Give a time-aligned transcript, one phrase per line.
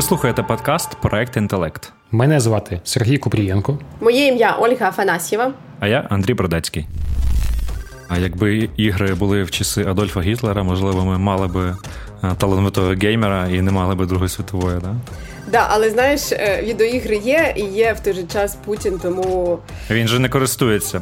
[0.00, 1.92] Ви слухаєте подкаст Проект Інтелект.
[2.10, 3.78] Мене звати Сергій Купрієнко.
[4.00, 5.52] Моє ім'я Ольга Афанасьєва.
[5.80, 6.86] А я Андрій Бродецький.
[8.08, 11.76] А якби ігри були в часи Адольфа Гітлера, можливо, ми мали би
[12.24, 14.94] е, талановитого геймера і не мали би Другої світової, да?
[15.52, 19.58] Да, але знаєш, е, відеоігри є і є в той же час Путін, тому
[19.90, 21.00] Він же не користується.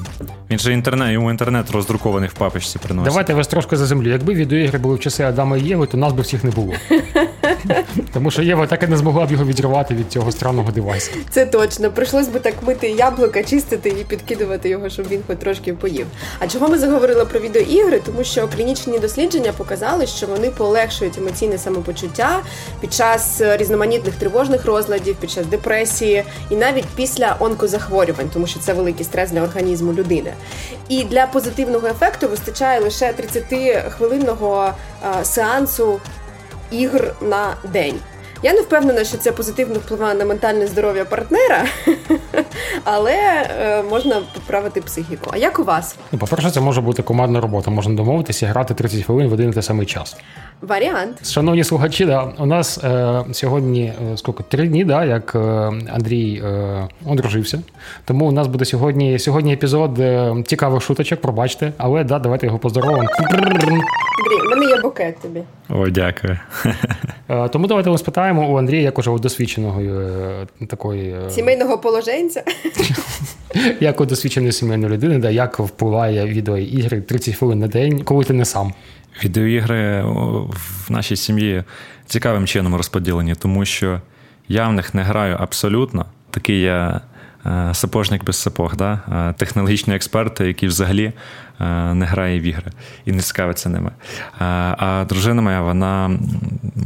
[0.51, 3.13] Він же інтернет, йому інтернет роздрукований в папочці приносить.
[3.13, 4.11] Давайте вас трошки за землю.
[4.11, 6.73] Якби відеоігри були в часи Адама і Єви, то нас би всіх не було.
[8.13, 11.11] Тому що Єва так і не змогла б його відривати від цього странного девайсу.
[11.31, 11.91] це точно.
[11.91, 16.07] Прийшлось би так мити яблука, чистити і підкидувати його, щоб він хоч трошки поїв.
[16.39, 18.01] А чого ми заговорили про відеоігри?
[18.07, 22.41] Тому що клінічні дослідження показали, що вони полегшують емоційне самопочуття
[22.81, 28.73] під час різноманітних тривожних розладів, під час депресії і навіть після онкозахворювань, тому що це
[28.73, 30.33] великий стрес для організму людини.
[30.89, 34.73] І для позитивного ефекту вистачає лише 30-хвилинного
[35.21, 36.01] е, сеансу
[36.71, 38.01] ігр на день.
[38.43, 41.65] Я не впевнена, що це позитивно впливає на ментальне здоров'я партнера,
[42.85, 43.13] але
[43.61, 45.31] е, можна поправити психіку.
[45.33, 45.97] А як у вас?
[46.13, 47.71] Ну, по-перше, це може бути командна робота.
[47.71, 50.17] Можна домовитися і грати 30 хвилин в один і той самий час.
[50.63, 51.27] Варіант.
[51.27, 55.39] Шановні слухачі, да, у нас е, сьогодні е, скільки, три дні, да, як е,
[55.95, 57.63] Андрій е, одружився.
[58.05, 61.73] Тому у нас буде сьогодні, сьогодні епізод е, цікавих шуточок, пробачте.
[61.79, 63.09] Але да, давайте його поздоровимо.
[63.19, 63.81] Андрій,
[64.47, 65.43] в мене є букет тобі.
[65.69, 66.39] Ой, дякую.
[67.31, 71.11] Е, тому давайте ми спитаємо у Андрія, як уже у досвідченого е, такої.
[71.27, 72.43] е, Сімейного положенця.
[73.81, 78.33] Як у досвідченої сімейної людини, да, як впливає відеоігри 30 хвилин на день, коли ти
[78.33, 78.73] не сам.
[79.25, 80.03] Відеоігри
[80.87, 81.65] в нашій сім'ї
[82.07, 84.01] цікавим чином розподілені, тому що
[84.49, 86.07] я в них не граю абсолютно.
[86.31, 87.01] Такий я
[87.73, 89.01] сапожник без сапог, да?
[89.13, 91.13] е, технологічний експерт, який взагалі
[91.61, 92.73] е, не грає в ігри
[93.05, 93.91] і не цікавиться ними.
[94.41, 94.45] Е,
[94.79, 96.19] А дружина моя, вона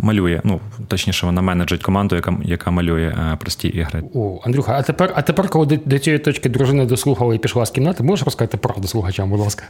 [0.02, 4.02] малює, ну, точніше, вона менеджить команду, яка, яка малює е, прості ігри.
[4.14, 7.66] О, Андрюха, а тепер, а тепер, коли до, до цієї точки дружина дослухала і пішла
[7.66, 9.64] з кімнати, можеш розказати правду слухачам, будь ласка.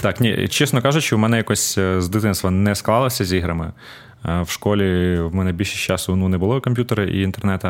[0.00, 3.72] Так, ні, чесно кажучи, у мене якось е, з дитинства не склалося з іграми.
[4.28, 7.68] Е, В школі в мене більше часу ну, не було комп'ютера і інтернету.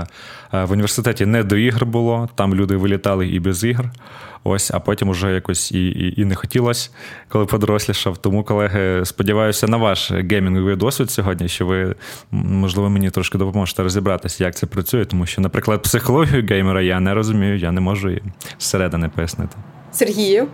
[0.54, 3.90] Е, В університеті не до ігр було, там люди вилітали і без ігр.
[4.44, 6.90] Ось, а потім уже якось і, і, і не хотілося,
[7.28, 8.16] коли подорослішав.
[8.18, 11.94] Тому, колеги, сподіваюся на ваш геймінговий досвід сьогодні, що ви,
[12.30, 17.14] можливо, мені трошки допоможете розібратися, як це працює, тому що, наприклад, психологію геймера я не
[17.14, 18.22] розумію, я не можу її
[18.58, 19.56] зсередини пояснити.
[19.92, 20.48] Сергію.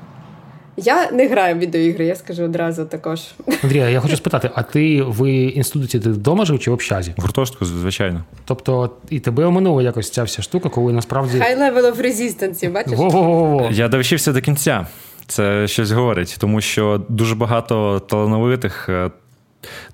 [0.76, 3.20] Я не граю в відеоігри, я скажу одразу також.
[3.62, 7.14] Андрія, я хочу спитати, а ти в інституті ти вдома жив чи в общазі?
[7.16, 8.24] В гуртожитку, звичайно.
[8.44, 11.38] Тобто і тебе оминула якось ця вся штука, коли насправді.
[11.38, 12.92] High level of resistance, бачиш?
[12.92, 13.68] Во-во-во-во.
[13.70, 14.86] Я довчився до кінця.
[15.26, 19.10] Це щось говорить, тому що дуже багато талановитих, е,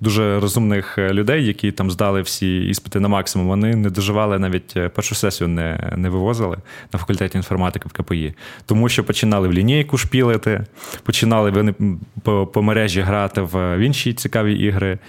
[0.01, 4.73] дуже розумних е, людей, які там здали всі іспити на максимум, вони не доживали навіть
[4.77, 6.57] е, першу сесію, не, не вивозили
[6.93, 8.33] на факультеті інформатики в КПІ.
[8.65, 10.65] Тому що починали в лінійку шпілити,
[11.03, 11.73] починали вони
[12.23, 14.99] по, по мережі грати в, інші цікаві ігри.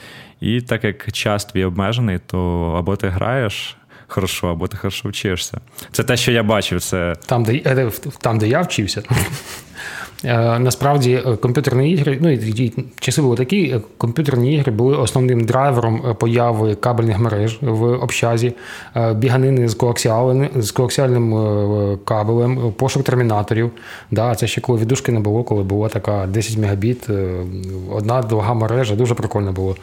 [0.40, 3.76] І так як час твій обмежений, то або ти граєш.
[4.08, 5.60] Хорошо, або ти хорошо вчишся.
[5.92, 6.80] Це те, що я бачив.
[6.80, 7.90] Це Там, де, е,
[8.20, 9.02] там, де я вчився.
[10.24, 15.44] Е, Насправді е, комп'ютерні ігри, ну і часи були такі, е, комп'ютерні ігри були основним
[15.44, 18.52] драйвером появи кабельних мереж в общазі,
[19.14, 21.34] біганини з коаксіален- з коаксіальним
[22.04, 23.70] кабелем, пошук термінаторів.
[24.10, 27.08] Да, це ще коли віддушки не було, коли була така 10 мегабіт,
[27.90, 29.76] одна довга мережа, дуже прикольно було.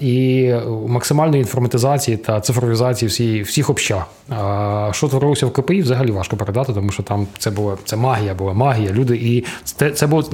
[0.00, 0.52] І
[0.88, 4.06] максимальної інформатизації та цифровізації всі, всіх общаг.
[4.30, 8.34] А що творилося в КПІ, взагалі важко передати, тому що там це була це магія,
[8.34, 8.92] була магія.
[8.92, 10.24] Люди, і це, це було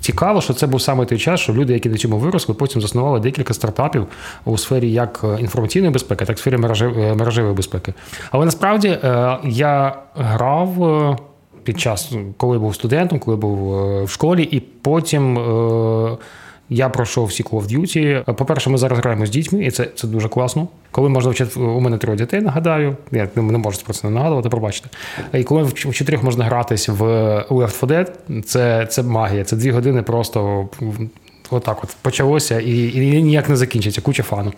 [0.00, 3.20] цікаво, що це був саме той час, що люди, які на цьому виросли, потім заснували
[3.20, 4.06] декілька стартапів
[4.44, 7.94] у сфері як е, інформаційної безпеки, так і сфері мережи- е, мережевої безпеки.
[8.30, 11.18] Але насправді е, я грав.
[11.64, 13.58] Під час, коли був студентом, коли був
[14.04, 15.38] в школі, і потім
[16.72, 18.34] я пройшов всі Call of Duty.
[18.34, 20.68] По-перше, ми зараз граємо з дітьми, і це, це дуже класно.
[20.90, 22.96] Коли можна вчити, у мене троє дітей, нагадаю.
[23.12, 24.88] Я не можу про це не нагадувати, пробачте.
[25.34, 27.02] І коли в чотирьох можна гратись в
[27.50, 29.44] Left 4 Dead, це, це магія.
[29.44, 30.68] Це дві години просто
[31.52, 34.00] отак от почалося і, і ніяк не закінчиться.
[34.00, 34.52] Куча фану.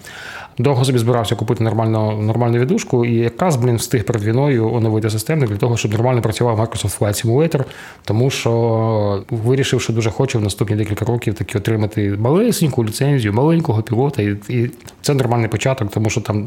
[0.59, 5.47] Довго собі збирався купити нормальну, нормальну віддушку, і якраз, блін, встиг перед війною оновити систему
[5.47, 7.65] для того, щоб нормально працював Microsoft Flight Simulator,
[8.05, 13.83] тому що вирішив, що дуже хочу в наступні декілька років таки отримати малесеньку ліцензію, маленького
[13.83, 14.71] пілота, і, і
[15.03, 16.47] це нормальний початок, тому що там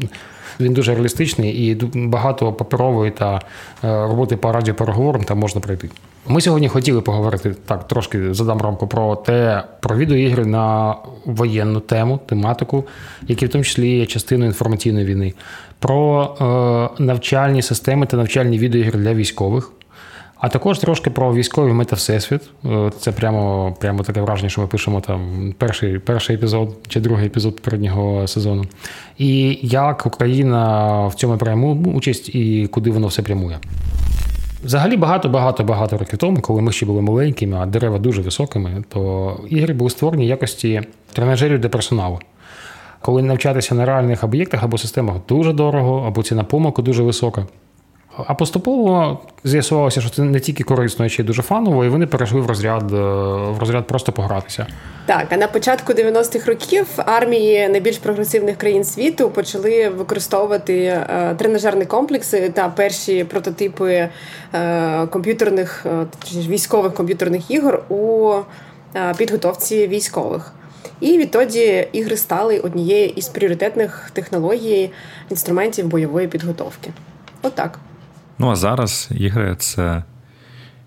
[0.60, 3.40] Він дуже реалістичний і багато паперової та е,
[3.82, 5.90] роботи по радіопереговорам там можна пройти.
[6.28, 12.20] Ми сьогодні хотіли поговорити так, трошки задам рамку про те, про відеоігри на воєнну тему,
[12.26, 12.84] тематику,
[13.28, 15.34] які в тому числі є частиною інформаційної війни,
[15.78, 19.72] про е, навчальні системи та навчальні відеоігри для військових.
[20.38, 22.50] А також трошки про військовий метавсесвіт.
[22.64, 27.26] Е, це прямо прямо таке враження, що ми пишемо там перший перший епізод чи другий
[27.26, 28.64] епізод попереднього сезону.
[29.18, 33.58] І як Україна в цьому прийме участь і куди воно все прямує.
[34.64, 39.74] Взагалі багато-багато-багато років тому, коли ми ще були маленькими, а дерева дуже високими, то ігри
[39.74, 40.82] були створені в якості
[41.12, 42.18] тренажерів для персоналу.
[43.00, 47.46] Коли навчатися на реальних об'єктах або системах дуже дорого, або ціна помилку дуже висока.
[48.26, 52.06] А поступово з'ясувалося, що це не тільки корисно, а ще й дуже фаново, і вони
[52.06, 52.96] перейшли в розряд е,
[53.50, 54.66] в розряд просто погратися.
[55.06, 61.84] Так, а на початку 90-х років армії найбільш прогресивних країн світу почали використовувати е, тренажерні
[61.84, 64.08] комплекси та перші прототипи
[64.54, 65.86] е, комп'ютерних
[66.34, 68.32] військових комп'ютерних ігор у
[69.16, 70.52] підготовці військових.
[71.00, 74.90] І відтоді ігри стали однією із пріоритетних технологій
[75.30, 76.90] інструментів бойової підготовки.
[77.42, 77.78] Отак.
[78.38, 80.02] Ну а зараз ігри це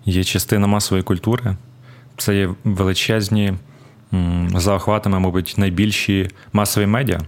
[0.04, 1.56] є частина масової культури,
[2.16, 3.54] це є величезні
[4.54, 7.20] за охватами, мабуть, найбільші масові медіа.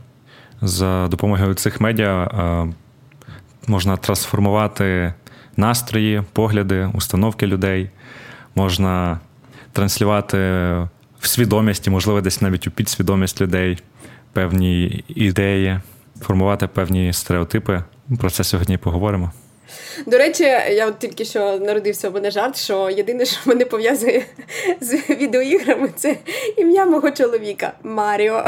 [0.63, 2.73] За допомогою цих медіа е,
[3.67, 5.15] можна трансформувати
[5.57, 7.91] настрої, погляди, установки людей,
[8.55, 9.21] можна
[9.73, 10.37] транслювати
[11.19, 13.79] в свідомість, можливо, десь навіть у підсвідомість людей
[14.33, 15.81] певні ідеї,
[16.21, 17.83] формувати певні стереотипи.
[18.19, 19.33] Про це сьогодні поговоримо.
[20.07, 24.25] До речі, я от тільки що народився в мене жарт, що єдине, що мене пов'язує
[24.81, 26.17] з відеоіграми, це
[26.57, 28.45] ім'я мого чоловіка Маріо.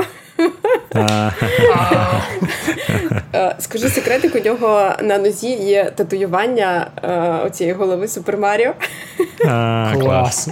[3.35, 8.73] Е, скажу секретик, у нього на нозі є татуювання е, оцієї голови Супер Маріо.
[9.93, 10.49] Клас.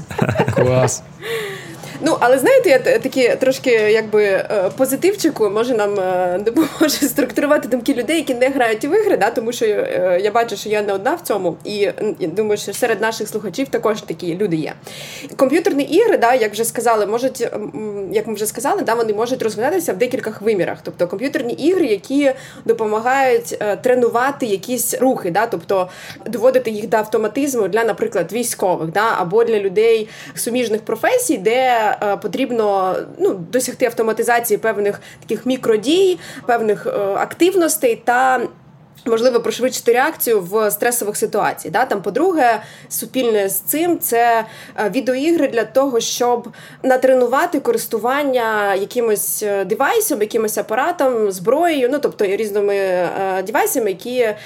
[0.55, 1.03] Клас.
[2.01, 7.95] Ну, але знаєте, я такі трошки якби е, позитивчику може нам е, допоможе структурувати думки
[7.95, 10.93] людей, які не грають в ігри, да, тому що е, я бачу, що я не
[10.93, 14.73] одна в цьому, і думаю, що серед наших слухачів також такі люди є.
[15.37, 17.41] Комп'ютерні ігри, да, як вже сказали, можуть,
[18.13, 20.79] як ми вже сказали, да, вони можуть розглядатися в декількох вимірах.
[20.83, 22.33] Тобто комп'ютерні ігри, які
[22.65, 25.89] допомагають тренувати якісь рухи, да, тобто
[26.27, 32.17] доводити їх до автоматизму для, наприклад, військових, да, або для людей суміжних професій, де Е,
[32.17, 38.41] потрібно ну, досягти автоматизації певних таких мікродій, певних е, активностей та.
[39.07, 41.73] Можливо, пришвидшити реакцію в стресових ситуаціях.
[41.73, 41.85] Да?
[41.85, 44.45] Там, по-друге, супільне з цим це
[44.77, 46.49] е, відеоігри для того, щоб
[46.83, 54.37] натренувати користування якимось девайсом, якимось апаратом, зброєю, ну тобто різними е, девайсами, які е,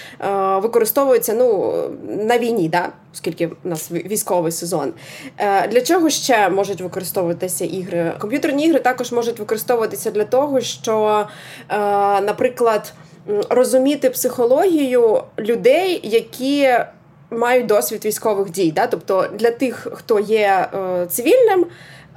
[0.62, 1.74] використовуються ну,
[2.08, 2.68] на війні.
[2.68, 2.92] Да?
[3.12, 4.92] оскільки у нас військовий сезон.
[5.38, 8.12] Е, для чого ще можуть використовуватися ігри?
[8.18, 11.26] Комп'ютерні ігри також можуть використовуватися для того, що,
[11.70, 11.76] е,
[12.20, 12.92] наприклад,
[13.50, 16.70] розуміти психологію людей, які
[17.30, 18.72] мають досвід військових дій.
[18.72, 18.86] Да?
[18.86, 21.66] Тобто для тих, хто є е, цивільним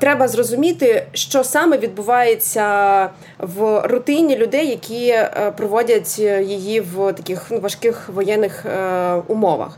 [0.01, 3.09] треба зрозуміти, що саме відбувається
[3.39, 9.77] в рутині людей, які е, проводять її в таких ну, важких воєнних е, умовах.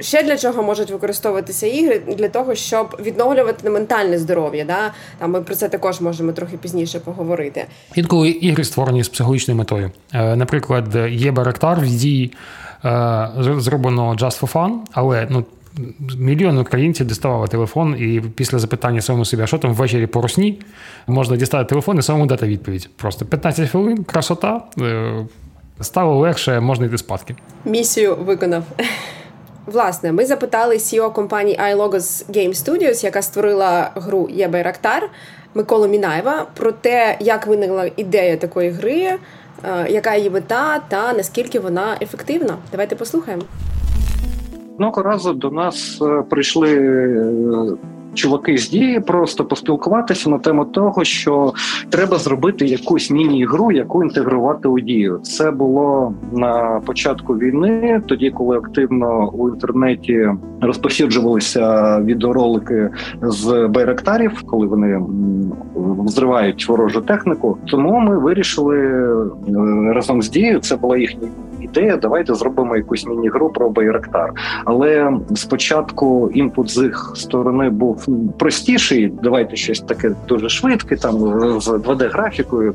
[0.00, 2.02] Ще для чого можуть використовуватися ігри?
[2.18, 4.64] Для того, щоб відновлювати ментальне здоров'я.
[4.64, 4.92] Да?
[5.18, 7.66] Там ми про це також можемо трохи пізніше поговорити.
[7.94, 9.90] Інколи ігри створені з психологічною метою.
[10.14, 12.32] Е, наприклад, є Барактар в дії
[13.58, 15.44] зроблено Just for Fun, але ну
[16.18, 20.60] Мільйон українців діставали телефон, і після запитання самому собі, а що там ввечері по русні,
[21.06, 22.88] можна дістати телефон і самому дати відповідь.
[22.96, 25.26] Просто 15 хвилин, красота, е,
[25.80, 27.34] стало легше, можна йти спадки.
[27.64, 28.62] Місію виконав.
[29.66, 35.10] Власне, ми запитали CEO компанії iLogos Game Studios, яка створила гру Єбайрактар Байрактар
[35.54, 39.18] Миколу Мінаєва, про те, як виникла ідея такої гри, е,
[39.88, 42.56] яка її мета та наскільки вона ефективна.
[42.70, 43.42] Давайте послухаємо.
[44.74, 51.04] Одного разу до нас е, прийшли е, чуваки з дії просто поспілкуватися на тему того,
[51.04, 51.52] що
[51.90, 55.18] треба зробити якусь міні-ігру, яку інтегрувати у дію.
[55.22, 60.28] Це було на початку війни, тоді коли активно у інтернеті
[60.60, 62.90] розповсюджувалися відеоролики
[63.22, 65.02] з байрактарів, коли вони
[65.98, 67.58] взривають ворожу техніку.
[67.66, 70.60] Тому ми вирішили е, разом з дією.
[70.60, 71.28] Це була їхня
[71.66, 71.96] ідея.
[71.96, 74.32] Давайте зробимо якусь міні-гру про байрактар.
[74.64, 78.06] Але спочатку інпут з їх сторони був
[78.38, 79.12] простіший.
[79.22, 81.18] Давайте щось таке дуже швидке, там
[81.60, 82.74] з 2D графікою.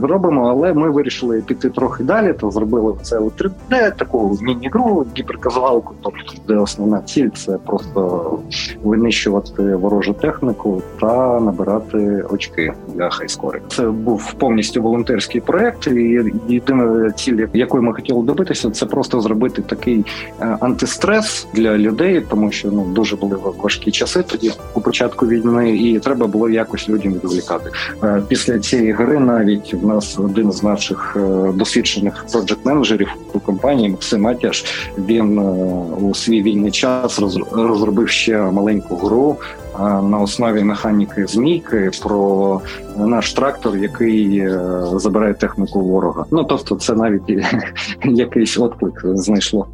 [0.00, 5.94] Зробимо, але ми вирішили піти трохи далі, то зробили це у 3D, таку міні-гру, гіперказуалку,
[6.02, 8.38] тобто де основна ціль це просто
[8.82, 13.60] винищувати ворожу техніку та набирати очки для хайскори.
[13.68, 15.86] Це був повністю волонтерський проект.
[15.86, 20.04] і Єдина ціль, якої ми хотіли добитися, це просто зробити такий
[20.40, 25.76] е, антистрес для людей, тому що ну дуже були важкі часи тоді у початку війни,
[25.76, 27.70] і треба було якось людям відволікати.
[28.02, 33.40] Е, після цієї гри навіть в нас один з наших е, досвідчених проджект менеджерів у
[33.40, 34.64] компанії Максим Атяш,
[34.98, 37.20] він у свій вільний час
[37.52, 39.36] розробив ще маленьку гру
[39.80, 42.60] на основі механіки змійки про
[42.96, 44.60] наш трактор, який е,
[44.96, 46.24] забирає техніку ворога.
[46.30, 47.22] Ну тобто, це навіть
[48.04, 49.66] якийсь отклик знайшло.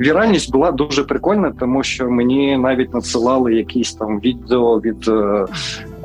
[0.00, 5.10] Віральність була дуже прикольна, тому що мені навіть надсилали якісь там відео від.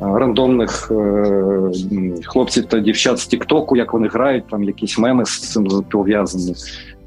[0.01, 5.51] Е, рандомних е, хлопців та дівчат з Тіктоку, як вони грають, там якісь меми з
[5.51, 6.55] цим пов'язані.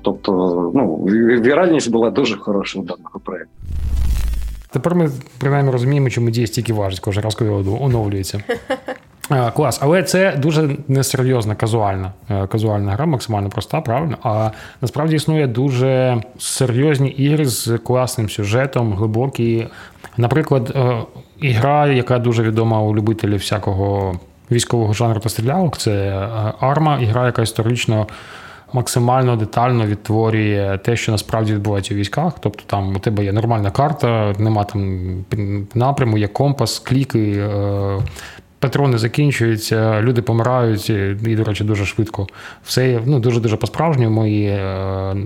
[0.03, 0.33] Тобто,
[0.75, 0.97] ну
[1.43, 3.53] віральність була дуже хороша у даного проєкту.
[4.71, 8.43] Тепер ми принаймні розуміємо, чому дія стільки важить кожен раз, коли оновлюється.
[9.55, 14.17] Клас, але це дуже несерйозна казуальна е, казуальна гра, максимально проста, правильно.
[14.23, 19.67] А насправді існує дуже серйозні ігри з класним сюжетом, глибокі.
[20.17, 21.03] Наприклад, е,
[21.41, 24.15] ігра, яка дуже відома у любителів всякого
[24.51, 28.07] військового жанру та стрілялок, це е, арма, ігра, яка історично
[28.73, 32.33] максимально детально відтворює те, що насправді відбувається у військах.
[32.41, 35.09] Тобто там у тебе є нормальна карта, нема там
[35.75, 37.33] напряму, є компас, кліки.
[37.33, 37.99] Е,
[38.59, 42.27] патрони закінчуються, люди помирають, і, до речі, дуже швидко.
[42.65, 44.27] Все ну, дуже-дуже по-справжньому.
[44.27, 45.17] І е,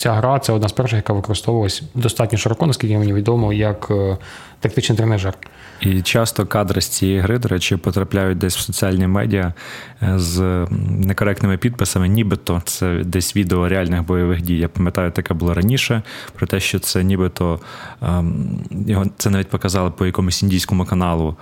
[0.00, 4.16] ця гра це одна з перших, яка використовувалась достатньо широко, наскільки мені відомо, як е,
[4.60, 5.34] тактичний тренажер.
[5.80, 9.54] І часто кадри з цієї гри, до речі, потрапляють десь в соціальні медіа
[10.02, 14.58] е, з некоректними підписами, нібито це десь відео реальних бойових дій.
[14.58, 16.02] Я пам'ятаю, таке було раніше,
[16.34, 17.60] про те, що це нібито
[18.02, 21.36] ем, його це навіть показали по якомусь індійському каналу,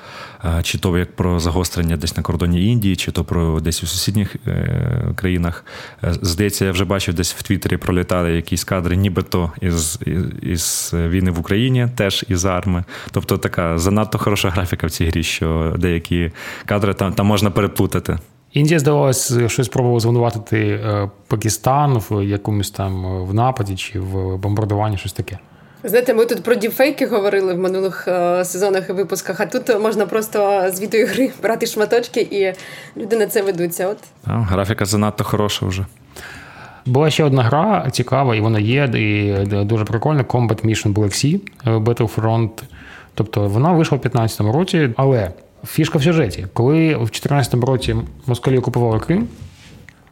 [0.45, 3.87] е, чи то як про загострення десь на кордоні Індії, чи то про десь у
[3.87, 4.37] сусідніх
[5.15, 5.65] країнах.
[6.03, 10.01] Здається, я вже бачив десь в Твіттері пролітали якісь кадри, нібито із,
[10.43, 12.85] із війни в Україні, теж із арми.
[13.11, 16.31] Тобто така занадто хороша графіка в цій грі, що деякі
[16.65, 18.19] кадри там там можна переплутати.
[18.53, 24.37] Індія здавалось, щось спробувала звинуватити е, Пакистан в якомусь там е, в нападі чи в
[24.37, 25.39] бомбардуванні, щось таке.
[25.85, 30.07] Знаєте, ми тут про діпфейки говорили в минулих е, сезонах і випусках, а тут можна
[30.07, 32.53] просто з відеоігри брати шматочки, і
[33.01, 33.89] люди на це ведуться.
[33.89, 35.87] От а, графіка занадто хороша вже.
[36.89, 40.23] Була ще одна гра цікава, і вона є, і дуже прикольна.
[40.23, 41.41] Combat Mission Black Sea
[41.85, 42.51] Battlefront
[43.19, 45.31] Тобто вона вийшла в 2015 році, але
[45.67, 49.29] фішка в сюжеті, коли в 2014 році москалі окупували Крим.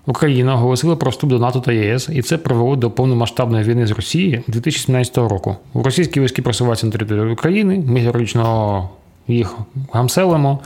[0.06, 3.90] Україна оголосила про вступ до НАТО та ЄС, і це привело до повномасштабної війни з
[3.90, 5.56] Росії 2017 року.
[5.74, 8.88] Російські військи просуваються на територію України, героїчно
[9.28, 9.56] їх
[9.92, 10.58] гамселимо,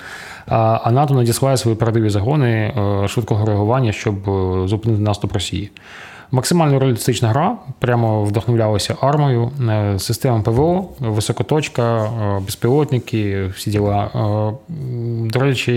[0.47, 5.71] а НАТО надіслає свої передові загони е, швидкого реагування, щоб е, зупинити наступ Росії.
[6.33, 14.11] Максимально реалістична гра, прямо вдохновлялася армою, е, системами ПВО, високоточка, е, безпілотники, всі діла.
[14.15, 14.75] Е,
[15.33, 15.73] до речі,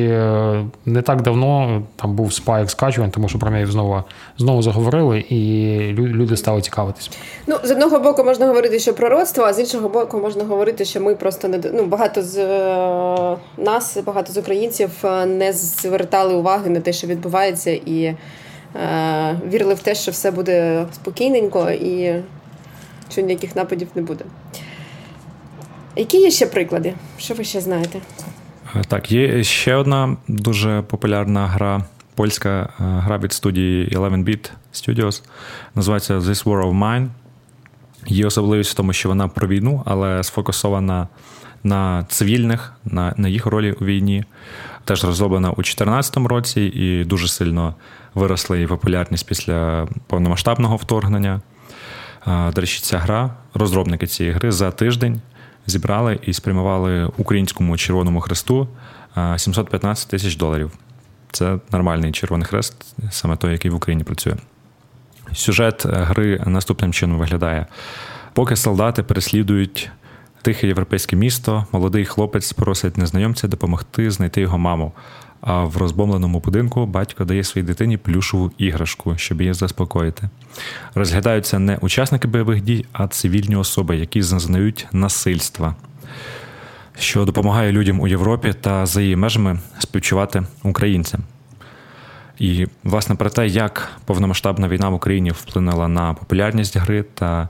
[0.86, 4.04] не так давно там був спайк скачувань, тому що про неї знову
[4.38, 7.12] знову заговорили, і люди стали цікавитись.
[7.48, 11.02] Ну, з одного боку, можна говорити, що пророцтво, а з іншого боку, можна говорити, що
[11.02, 12.38] ми просто не ну, багато з
[13.58, 14.90] нас, багато з українців
[15.28, 18.14] не звертали уваги на те, що відбувається, і.
[18.75, 22.24] Е, вірили в те, що все буде спокійненько і
[23.10, 24.25] що ніяких нападів не буде.
[25.96, 26.94] Які є ще приклади?
[27.18, 28.00] Що ви ще знаєте?
[28.75, 35.24] Е, так, є ще одна дуже популярна гра, польська е, гра від студії 11-Bit Studios.
[35.75, 37.08] Називається This War of Mine.
[38.08, 41.08] Її особливість в тому, що вона про війну, але сфокусована
[41.63, 44.24] на цивільних, на на їх ролі у війні.
[44.86, 47.75] Теж розроблена у 2014 році і дуже сильно
[48.13, 51.41] виросла її популярність після повномасштабного вторгнення.
[52.25, 55.22] До речі, ця гра, розробники цієї гри за тиждень
[55.67, 58.67] зібрали і спрямували українському Червоному Хресту
[59.38, 60.72] 715 тисяч доларів.
[61.32, 64.36] Це нормальний Червоний Хрест, саме той, який в Україні працює.
[65.34, 67.65] Сюжет гри наступним чином виглядає:
[68.34, 69.91] поки солдати переслідують
[70.44, 74.92] тихе європейське місто, молодий хлопець просить незнайомця допомогти знайти його маму.
[75.42, 80.30] А в розбомленому будинку батько дає своїй дитині плюшову іграшку, щоб її заспокоїти.
[80.96, 85.76] Розглядаються не учасники бойових дій, а цивільні особи, які зазнають насильства,
[87.00, 91.22] що допомагає людям у Європі та за її межами співчувати українцям.
[92.40, 97.50] І, власне, про те, як повномасштабна війна в Україні вплинула на популярність гри та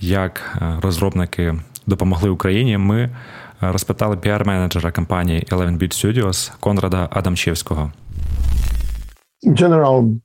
[0.00, 1.54] як е, розробники
[1.86, 3.10] допомогли Україні, ми е,
[3.60, 7.92] розпитали піар-менеджера компанії Eleven Beat Studios Конрада Адамчевського.
[9.46, 10.18] In general,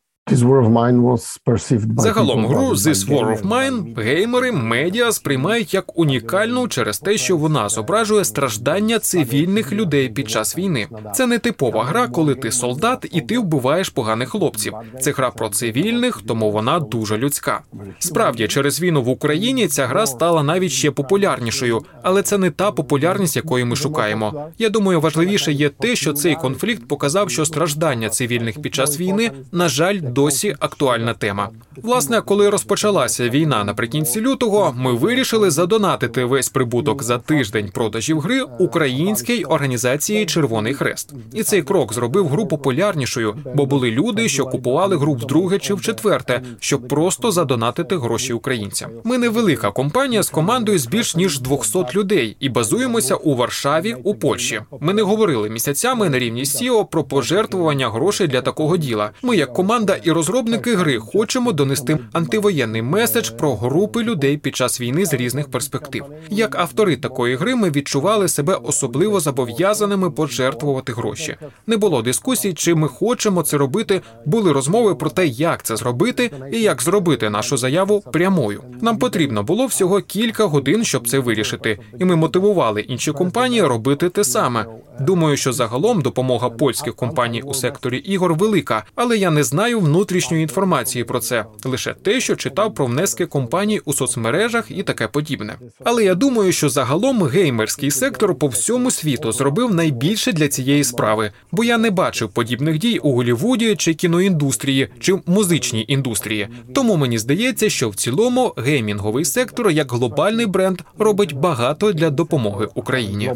[1.97, 7.69] Загалом гру This War of Mine геймери медіа сприймають як унікальну через те, що вона
[7.69, 10.87] зображує страждання цивільних людей під час війни.
[11.15, 14.73] Це не типова гра, коли ти солдат і ти вбиваєш поганих хлопців.
[15.01, 17.61] Це гра про цивільних, тому вона дуже людська.
[17.99, 22.71] Справді, через війну в Україні ця гра стала навіть ще популярнішою, але це не та
[22.71, 24.45] популярність, якої ми шукаємо.
[24.57, 29.31] Я думаю, важливіше є те, що цей конфлікт показав, що страждання цивільних під час війни,
[29.51, 31.49] на жаль, досі актуальна тема.
[31.83, 38.41] Власне, коли розпочалася війна наприкінці лютого, ми вирішили задонатити весь прибуток за тиждень продажів гри
[38.41, 41.13] українській організації Червоний Хрест.
[41.33, 45.81] І цей крок зробив гру популярнішою, бо були люди, що купували гру вдруге чи в
[45.81, 48.91] четверте, щоб просто задонатити гроші українцям.
[49.03, 54.15] Ми невелика компанія з командою з більш ніж 200 людей і базуємося у Варшаві у
[54.15, 54.61] Польщі.
[54.79, 59.11] Ми не говорили місяцями на рівні СІО про пожертвування грошей для такого діла.
[59.21, 64.81] Ми, як команда і розробники гри, хочемо донести антивоєнний меседж про групи людей під час
[64.81, 66.05] війни з різних перспектив.
[66.29, 71.35] Як автори такої гри, ми відчували себе особливо зобов'язаними пожертвувати гроші.
[71.67, 74.01] Не було дискусій, чи ми хочемо це робити.
[74.25, 78.63] Були розмови про те, як це зробити, і як зробити нашу заяву прямою.
[78.81, 84.09] Нам потрібно було всього кілька годин, щоб це вирішити, і ми мотивували інші компанії робити
[84.09, 84.65] те саме.
[84.99, 90.43] Думаю, що загалом допомога польських компаній у секторі ігор велика, але я не знаю внутрішньої
[90.43, 95.55] інформації про це лише те, що читав про внески компаній у соцмережах і таке подібне.
[95.83, 101.31] Але я думаю, що загалом геймерський сектор по всьому світу зробив найбільше для цієї справи,
[101.51, 106.47] бо я не бачив подібних дій у Голівуді чи кіноіндустрії, чи музичній індустрії.
[106.75, 112.67] Тому мені здається, що в цілому геймінговий сектор як глобальний бренд робить багато для допомоги
[112.75, 113.31] Україні.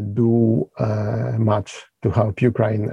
[0.00, 0.32] do
[0.80, 1.70] uh, much
[2.02, 2.92] to help Ukraine.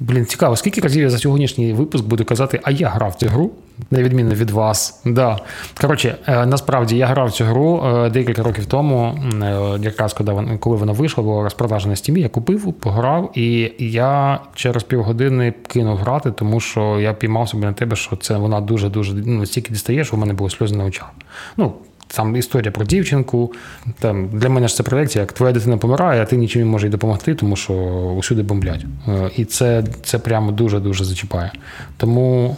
[0.00, 3.50] Блін, цікаво, скільки разів я за сьогоднішній випуск буду казати, а я грав цю гру,
[3.90, 5.00] на відміну від вас.
[5.04, 5.38] Да.
[5.80, 10.12] Коротше, е, насправді я грав цю гру е, декілька років тому, е, якраз
[10.60, 15.96] коли вона вийшла, була розпродажа на стімі, я купив, пограв, і я через півгодини кинув
[15.96, 20.12] грати, тому що я піймав себе на тебе, що це вона дуже-дуже ну, стільки дістаєш,
[20.12, 21.10] у мене було сльози на очах.
[21.56, 21.72] Ну,
[22.06, 23.52] там історія про дівчинку.
[23.98, 26.90] Там Для мене ж це проєкція, як твоя дитина помирає, а ти нічим не можеш
[26.90, 27.72] допомогти, тому що
[28.18, 28.84] усюди бомблять.
[29.08, 31.52] Е, і це це прямо дуже-дуже зачіпає.
[31.96, 32.56] Тому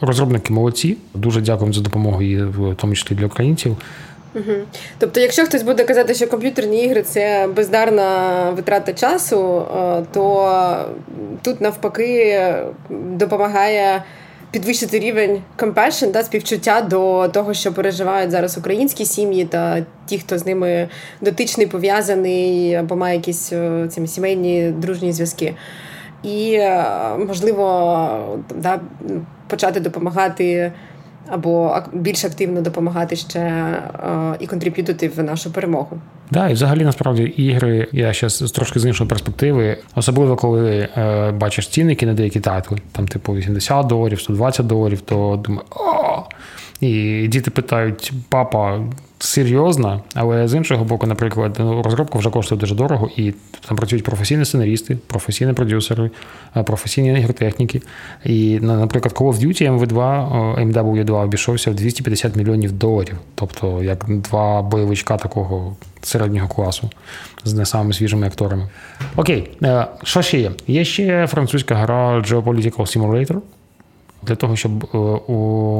[0.00, 0.96] розробники молодці.
[1.14, 3.76] Дуже дякуємо за допомогу, і в тому числі для українців.
[4.34, 4.52] Угу.
[4.98, 10.84] Тобто, якщо хтось буде казати, що комп'ютерні ігри це бездарна витрата часу, е, то
[11.42, 12.54] тут навпаки
[12.90, 14.02] допомагає
[14.54, 20.38] підвищити рівень compassion, да, співчуття до того, що переживають зараз українські сім'ї та ті, хто
[20.38, 20.88] з ними
[21.20, 23.48] дотичний, пов'язаний або має якісь
[23.88, 25.54] цим, сімейні дружні зв'язки.
[26.22, 26.84] І е,
[27.26, 28.80] можливо да,
[29.48, 30.72] почати допомагати
[31.28, 33.80] або більш активно допомагати ще е,
[34.40, 36.00] і контриб'ютити в нашу перемогу.
[36.30, 41.68] Да, і взагалі насправді ігри я зараз трошки з іншої перспективи, особливо коли е, бачиш
[41.68, 46.22] цінники на деякі тайтли, там типу 80 доларів, 120 доларів, то думаю, о!
[46.80, 48.80] І діти питають, папа,
[49.24, 53.34] серйозно, але з іншого боку, наприклад, ну, розробка вже коштує дуже дорого, і
[53.68, 56.10] там працюють професійні сценаристи, професійні продюсери,
[56.56, 57.82] е, професійні ігротехніки.
[58.24, 64.62] І, наприклад, Call of Duty MV2, MW2 обійшовся в 250 мільйонів доларів, тобто як два
[64.62, 66.90] бойовичка такого середнього класу
[67.44, 68.68] з не самими свіжими акторами.
[69.16, 70.50] Окей, е, що ще є?
[70.66, 73.36] Є ще французька гра Geopolitical Simulator
[74.26, 74.98] для того, щоб е,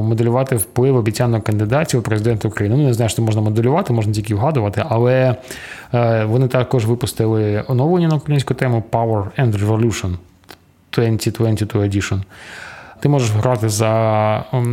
[0.03, 2.77] моделювати вплив обіцяних кандидатів у президента України.
[2.77, 5.37] Ну, не знаю, що можна моделювати, можна тільки вгадувати, але
[5.95, 10.17] е, вони також випустили оновлення на українську тему Power and Revolution
[10.93, 12.23] 2022 Edition.
[13.01, 13.91] Ти можеш грати за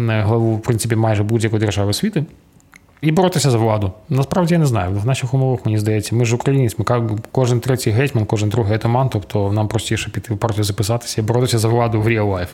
[0.08, 2.26] главу, в принципі, майже будь-якої держави світу.
[3.02, 3.92] І боротися за владу.
[4.10, 5.00] Насправді я не знаю.
[5.00, 6.86] В наших умовах, мені здається, ми ж українець, ми
[7.32, 11.58] кожен третій гетьман, кожен другий етаман, тобто нам простіше піти в партію записатися і боротися
[11.58, 12.48] за владу в real life.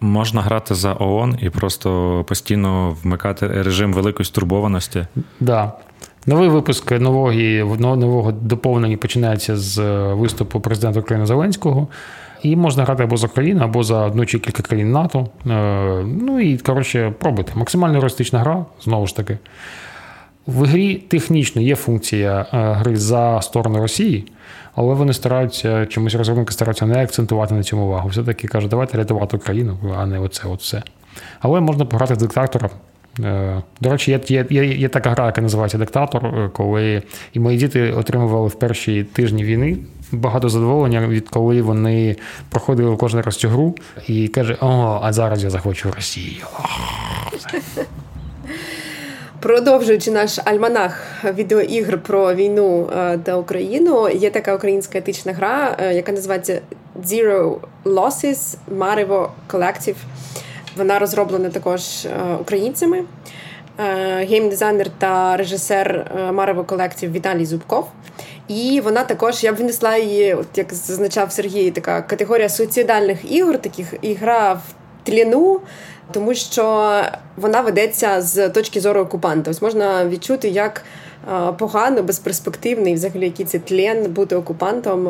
[0.00, 5.06] Можна грати за ООН і просто постійно вмикати режим великої стурбованості.
[5.40, 5.72] Да.
[6.26, 7.32] Новий випуск нового
[7.96, 9.80] нового доповнення починається з
[10.12, 11.88] виступу президента України Зеленського.
[12.42, 15.28] І можна грати або за країну, або за одну чи кілька країн НАТО.
[15.46, 17.52] Е, ну і коротше, пробуйте.
[17.54, 19.38] Максимально реалістична гра, знову ж таки.
[20.46, 24.24] В грі технічно є функція гри за сторону Росії,
[24.74, 28.08] але вони стараються чомусь розробники стараються не акцентувати на цьому увагу.
[28.08, 30.82] Все-таки кажуть, давайте рятувати Україну, а не оце, все.
[31.40, 32.70] Але можна пограти з диктатором.
[33.24, 37.40] Е, до речі, є є, є, є така гра, яка називається Диктатор, е, коли і
[37.40, 39.76] мої діти отримували в перші тижні війни
[40.12, 42.16] багато задоволення, відколи вони
[42.48, 43.74] проходили кожен раз цю гру
[44.08, 46.46] і каже: О, а зараз я захочу Росію.
[49.40, 56.12] Продовжуючи наш альманах відеоігр про війну е, та Україну, є така українська етична гра, яка
[56.12, 56.60] називається
[57.02, 59.96] Zero Losses Marevo Collective.
[60.76, 63.04] Вона розроблена також е, українцями.
[63.78, 63.84] Е,
[64.24, 67.88] геймдизайнер та режисер Marevo Collective Віталій Зубков.
[68.48, 73.58] І вона також, я б внесла її, от як зазначав Сергій, така категорія суїцидальних ігор,
[73.58, 74.62] таких ігор
[75.06, 75.60] тліну,
[76.12, 77.02] тому що
[77.36, 79.50] вона ведеться з точки зору окупанта.
[79.50, 80.82] Ось можна відчути, як
[81.58, 85.08] погано, безперспективний, взагалі який це тлен бути окупантом,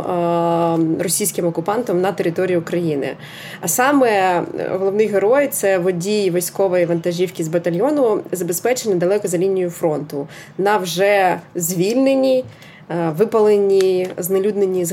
[1.01, 3.17] російським окупантом на території України.
[3.61, 10.29] А саме головний герой це водій військової вантажівки з батальйону, забезпечений далеко за лінією фронту
[10.59, 12.45] на вже звільненій.
[12.91, 14.85] Е, випалені, знелюднені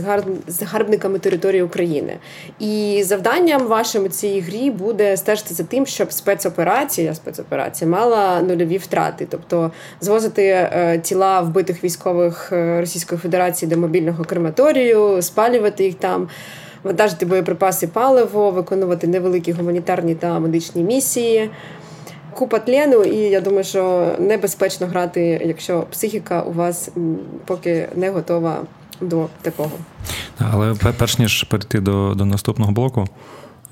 [0.47, 2.17] загарбниками території України.
[2.59, 8.77] І завданням вашим у цій грі буде стежити за тим, щоб спецоперація спецоперація мала нульові
[8.77, 15.95] втрати, тобто звозити е, тіла вбитих військових е, Російської Федерації до мобільного крематорію, спалювати їх
[15.95, 16.27] там.
[16.83, 21.49] Вантажити боєприпаси, паливо, виконувати невеликі гуманітарні та медичні місії
[22.33, 26.89] купа тлену, і я думаю, що небезпечно грати, якщо психіка у вас
[27.45, 28.61] поки не готова
[29.01, 29.71] до такого.
[30.39, 33.07] Але перш ніж перейти до, до наступного блоку,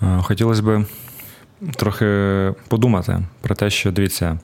[0.02, 0.86] е, хотілося б
[1.76, 2.06] трохи
[2.68, 4.40] подумати про те, що дивіться,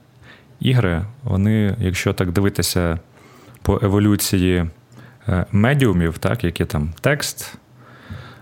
[0.59, 2.99] ігри, вони, якщо так дивитися
[3.61, 4.65] по еволюції
[5.27, 7.53] е, медіумів, так, які там текст,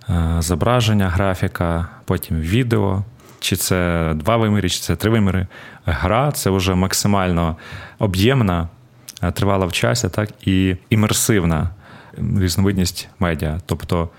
[0.10, 3.04] е, зображення, графіка, потім відео
[3.40, 5.48] чи це два виміри, чи це три виміри.
[5.86, 7.56] Гра це вже максимально
[8.00, 8.70] об'ємна,
[9.24, 11.70] е, тривала в часі, так, і імерсивна
[12.18, 13.60] різновидність медіа.
[13.66, 14.10] Тобто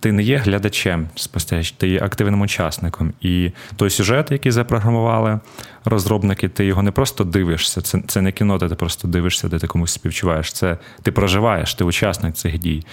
[0.00, 3.12] ти не є глядачем спостерігач, ти є активним учасником.
[3.20, 5.40] І той сюжет, який запрограмували
[5.84, 9.58] розробники, ти його не просто дивишся, це це не кіно, де ти просто дивишся, де
[9.58, 10.52] ти комусь співчуваєш.
[10.52, 12.84] Це ти проживаєш, ти учасник цих дій.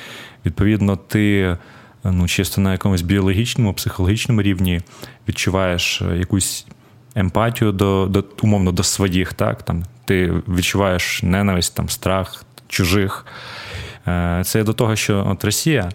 [0.46, 1.58] Відповідно, ти
[2.04, 4.82] ну, чисто на якомусь біологічному, психологічному рівні
[5.28, 6.66] відчуваєш е, якусь
[7.16, 9.64] емпатію до, до умовно до своїх, так?
[9.64, 13.26] Там, Ти відчуваєш ненависть, там, страх чужих.
[14.08, 15.90] Е, це до того, що от Росія,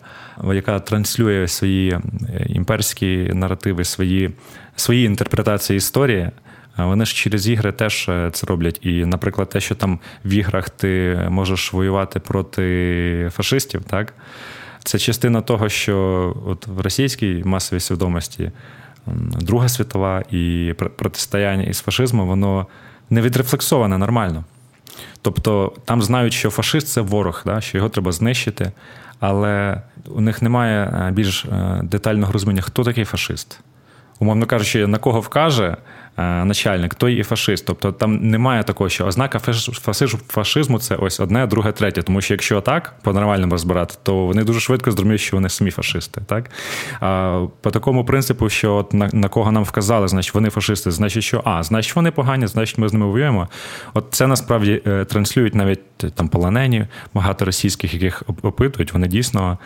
[0.53, 2.01] яка транслює свої е,
[2.49, 4.31] імперські наративи, свої
[4.77, 6.31] свої інтерпретації історії,
[6.77, 8.79] вони ж через ігри теж це роблять.
[8.83, 14.15] І, наприклад, те, що там в іграх ти можеш воювати проти фашистів, так?
[14.85, 18.51] Це частина того, що от в російській масовій свідомості
[19.41, 22.67] Друга світова і протистояння із фашизмом, воно
[23.11, 24.45] не відрефлексоване нормально.
[25.23, 28.73] Тобто там знають, що фашист це ворог, да, що його треба знищити,
[29.21, 33.61] але у них немає е, більш е, детального розуміння, хто такий фашист.
[34.19, 35.77] Умовно кажучи, на кого вкаже
[36.17, 37.67] начальник, той і фашист.
[37.67, 39.39] Тобто там немає такого, що ознака
[40.29, 42.03] фашизму це ось одне, друге, третє.
[42.03, 46.21] Тому що якщо так по-нормальному розбирати, то вони дуже швидко зрозуміють, що вони самі фашисти.
[46.27, 46.51] Так?
[47.01, 51.25] А, По такому принципу, що от на, на кого нам вказали, значить вони фашисти, значить,
[51.25, 53.49] що а, значить, вони погані, значить, ми з ними воюємо.
[53.95, 55.81] От це насправді е, транслюють навіть
[56.15, 59.59] там полонені, багато російських, яких опитують, вони дійсно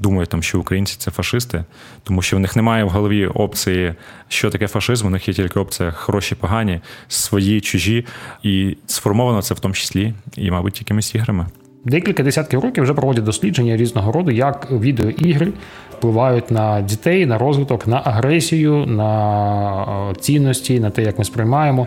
[0.00, 1.64] думають, там, що українці це фашисти,
[2.04, 3.94] тому що в них немає в голові опції,
[4.28, 5.06] що таке фашизм.
[5.06, 8.06] У них є тільки опція хороші, погані, свої, чужі,
[8.42, 11.46] і сформовано це в тому числі і, мабуть, якимись іграми.
[11.84, 15.52] Декілька десятків років вже проводять дослідження різного роду, як відеоігри
[15.98, 21.86] впливають на дітей, на розвиток, на агресію, на е, цінності, на те, як ми сприймаємо.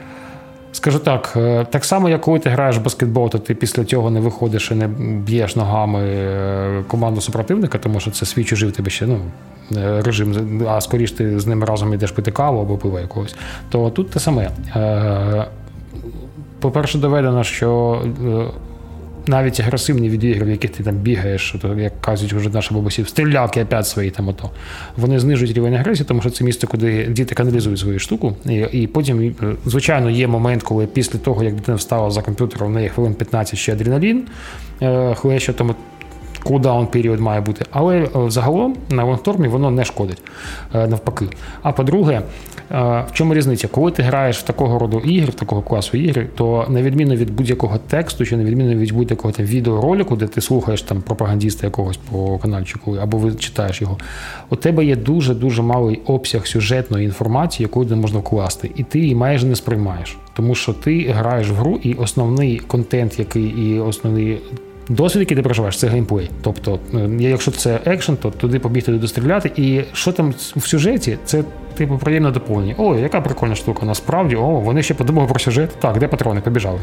[0.75, 4.09] Скажу так, е, так само, як коли ти граєш в баскетбол, то ти після цього
[4.09, 8.71] не виходиш і не б'єш ногами е, команду супротивника, тому що це свій чужий в
[8.71, 9.19] тебе ще ну,
[9.71, 13.35] Е, режим, а скоріш ти з ними разом йдеш пити каву або пиво якогось,
[13.69, 14.51] то тут те саме.
[16.59, 18.01] По-перше, доведено, що
[19.27, 23.63] навіть агресивні відігри, в яких ти там бігаєш, то, як кажуть вже наші бабусі, стрілялки
[23.63, 24.49] опять свої там ото.
[24.97, 28.35] Вони знижують рівень агресії, тому що це місце, куди діти каналізують свою штуку.
[28.45, 29.35] І і потім,
[29.65, 33.59] звичайно, є момент, коли після того, як дитина встала за комп'ютером, в неї хвилин 15
[33.59, 34.23] ще адреналін,
[35.15, 35.75] хлеще, тому
[36.45, 37.65] cooldown період має бути.
[37.71, 40.21] Але е, загалом на long term і воно не шкодить
[40.75, 41.25] е, навпаки.
[41.61, 42.21] А по-друге,
[42.69, 43.67] В чому різниця?
[43.67, 47.35] Коли ти граєш в такого роду ігри, в такого класу ігри, то на відміну від
[47.35, 51.97] будь-якого тексту, чи на відміну від будь-якого там відеоролику, де ти слухаєш там пропагандіста якогось
[52.11, 53.97] по каналчику, або ви читаєш його,
[54.49, 58.99] у тебе є дуже дуже малий обсяг сюжетної інформації, яку не можна вкласти, і ти
[58.99, 63.79] її майже не сприймаєш, тому що ти граєш в гру, і основний контент, який і
[63.79, 64.37] основний
[64.89, 66.29] Досвід, який ти проживаєш, це геймплей.
[66.41, 69.51] Тобто, е, якщо це екшен, то туди побігти туди стріляти.
[69.55, 71.43] І що там в сюжеті, це
[71.77, 72.75] типу приємне доповнення.
[72.77, 73.85] О, яка прикольна штука.
[73.85, 75.69] Насправді, о, вони ще подумали про сюжет.
[75.79, 76.79] Так, де патрони побіжали.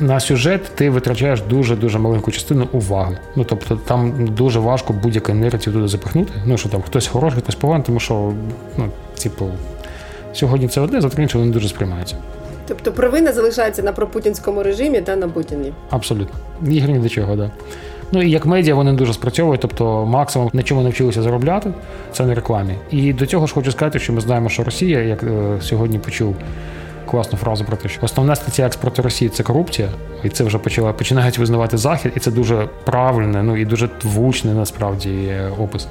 [0.00, 3.18] На сюжет ти витрачаєш дуже-дуже маленьку частину уваги.
[3.36, 6.32] Ну тобто там дуже важко будь-яку інерцію туди запихнути.
[6.46, 8.32] Ну що там хтось хороший, хтось поганий, тому що
[8.78, 8.88] ну,
[9.22, 9.46] типу,
[10.32, 12.16] сьогодні це одне, завтра інше вони дуже сприймаються.
[12.70, 15.72] Тобто провина залишається на пропутінському режимі та на Путіні.
[15.90, 16.38] Абсолютно.
[16.70, 17.50] Ігри ні до чого, да.
[18.12, 21.72] Ну і як медіа вони дуже спрацьовують, тобто максимум на чому навчилися заробляти,
[22.12, 22.74] це на рекламі.
[22.90, 26.36] І до цього ж хочу сказати, що ми знаємо, що Росія, як е, сьогодні почув
[27.10, 29.88] класну фразу про те, що основна стаття експорту Росії це корупція,
[30.24, 34.54] і це вже почала починають визнавати захід, і це дуже правильне, ну і дуже твучний
[34.54, 35.88] насправді опис.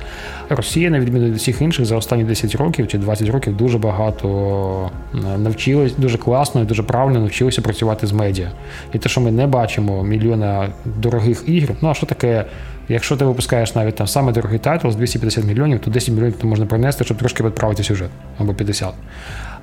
[0.50, 4.90] Росія, на відміну від всіх інших, за останні 10 років чи 20 років дуже багато
[5.38, 8.52] навчилась, дуже класно і дуже правильно навчилися працювати з медіа.
[8.94, 12.46] І те, що ми не бачимо мільйона дорогих ігр, ну а що таке?
[12.92, 16.48] Якщо ти випускаєш навіть там саме дорогий title з 250 мільйонів, то 10 мільйонів ти
[16.48, 18.94] можна принести, щоб трошки відправити сюжет або 50.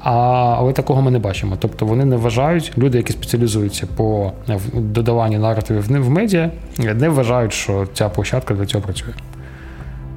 [0.06, 1.56] А, Але такого ми не бачимо.
[1.58, 4.32] Тобто вони не вважають, люди, які спеціалізуються по
[4.74, 9.12] додаванню наративів в медіа, не вважають, що ця площадка для цього працює.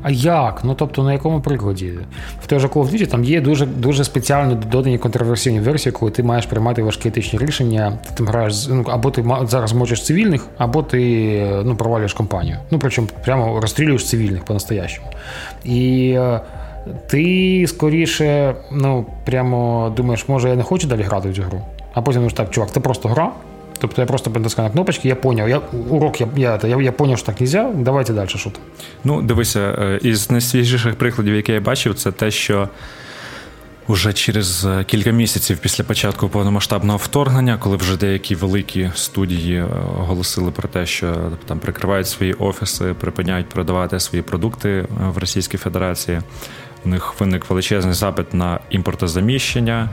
[0.03, 0.61] А як?
[0.63, 1.93] Ну тобто на якому прикладі?
[2.41, 6.11] В той же Call of Duty там є дуже дуже спеціально додані контроверсійні версії, коли
[6.11, 10.47] ти маєш приймати важкі етичні рішення, ти там граєш ну, або ти зараз мочиш цивільних,
[10.57, 12.57] або ти ну, провалюєш компанію.
[12.71, 15.07] Ну причому прямо розстрілюєш цивільних по-настоящему.
[15.63, 16.41] І е,
[17.09, 21.61] ти скоріше, ну прямо думаєш, може я не хочу далі грати в цю гру.
[21.93, 23.31] А потім ну, так, чувак, це просто гра.
[23.79, 25.49] Тобто я просто натискаю на кнопочки, я поняв.
[25.49, 27.71] Я урок, я я, я, я поняв, що так нельзя.
[27.75, 28.27] Давайте далі.
[28.27, 28.61] що там.
[29.03, 32.69] Ну, дивися, е, із найсвіжіших прикладів, які я бачив, це те, що.
[33.87, 39.65] Уже через е, кілька місяців після початку повномасштабного вторгнення, коли вже деякі великі студії е,
[39.99, 41.15] оголосили про те, що
[41.45, 46.19] там прикривають свої офіси, припиняють продавати свої продукти в Російській Федерації,
[46.85, 49.89] у них виник величезний запит на імпортозаміщення.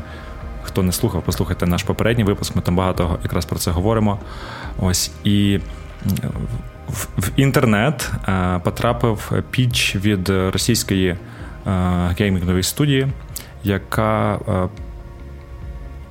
[0.62, 2.56] Хто не слухав, послухайте наш попередній випуск.
[2.56, 4.18] Ми там багато якраз про це говоримо.
[4.78, 5.60] Ось і
[6.88, 11.18] в, в інтернет е, потрапив піч від російської е,
[12.18, 13.08] геймінгової студії,
[13.64, 14.68] яка е,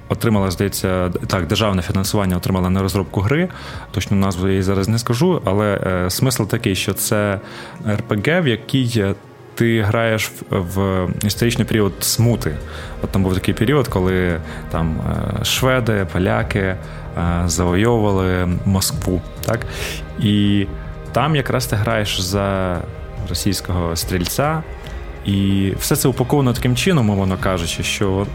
[0.09, 3.49] отримала, здається, так, державне фінансування отримала на розробку гри.
[3.91, 7.39] Точну назву я її зараз не скажу, але смисл такий, що це
[7.88, 9.15] РПГ, в якій
[9.55, 12.55] ти граєш в, історичний період смути.
[13.03, 14.39] От там був такий період, коли
[14.71, 15.01] там
[15.41, 16.77] е, шведи, поляки е,
[17.45, 19.21] завойовували Москву.
[19.45, 19.59] Так?
[20.19, 20.67] І
[21.11, 22.77] там якраз ти граєш за
[23.29, 24.63] російського стрільця.
[25.25, 28.27] І все це упаковано таким чином, умовно кажучи, що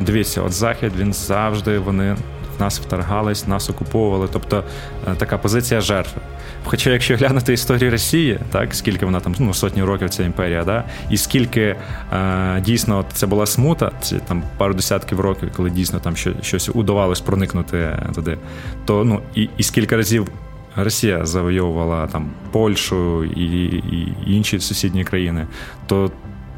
[0.00, 2.16] дивіться, от Захід він завжди вони
[2.62, 4.28] нас вторгались, нас окуповували.
[4.32, 4.64] Тобто
[5.08, 6.22] е, така позиція жертви.
[6.64, 10.84] Хоча, якщо глянути історію Росії, так скільки вона там ну, сотні років ця імперія, да,
[11.10, 11.76] і скільки
[12.12, 17.20] е, дійсно це була смута, це там пару десятків років, коли дійсно там щось удавалось
[17.20, 18.38] проникнути туди,
[18.84, 20.28] то ну і, і скільки разів.
[20.76, 25.46] Росія завойовувала там Польщу і, і інші сусідні країни,
[25.86, 26.10] то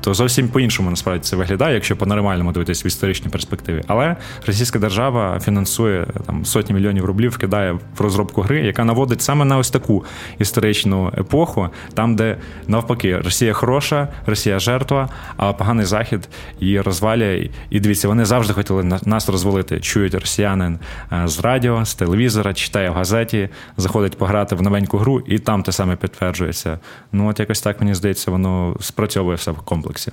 [0.05, 3.83] то зовсім по-іншому насправді це виглядає, якщо по-нормальному дивитися в історичній перспективі.
[3.87, 9.45] Але російська держава фінансує там сотні мільйонів рублів, вкидає в розробку гри, яка наводить саме
[9.45, 10.05] на ось таку
[10.39, 12.37] історичну епоху, там, де
[12.69, 16.29] навпаки Росія хороша, Росія жертва, а поганий захід
[16.61, 17.51] її розвалює.
[17.71, 19.81] І дивіться, вони завжди хотіли нас розвалити.
[19.81, 20.79] Чують росіянин
[21.13, 25.63] е, з радіо, з телевізора, читає в газеті, заходить пограти в новеньку гру, і там
[25.63, 26.79] те саме підтверджується.
[27.13, 30.13] Ну от якось так мені здається, воно спрацьовує все в комплексі комплексі.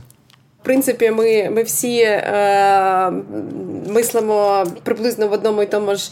[0.62, 3.12] В принципі, ми ми всі е,
[3.89, 6.12] мислимо приблизно в одному і тому ж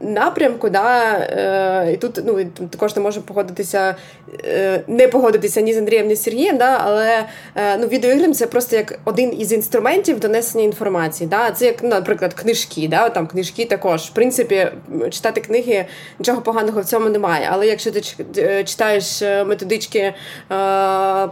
[0.00, 0.70] напрямку.
[0.70, 1.02] Да?
[1.12, 3.96] Е, І тут ну, також не можу погодитися,
[4.44, 6.80] е, не погодитися ні з Андрієм, ні з Сергієм, да?
[6.84, 11.30] але е, ну, відеоігри це просто як один із інструментів донесення інформації.
[11.30, 11.50] Да?
[11.50, 12.88] Це як, наприклад, книжки.
[12.88, 13.08] Да?
[13.08, 14.02] Там Книжки також.
[14.02, 14.68] В принципі,
[15.10, 15.86] читати книги
[16.18, 17.48] нічого поганого в цьому немає.
[17.52, 18.02] Але якщо ти
[18.38, 20.14] е, читаєш е, методички е,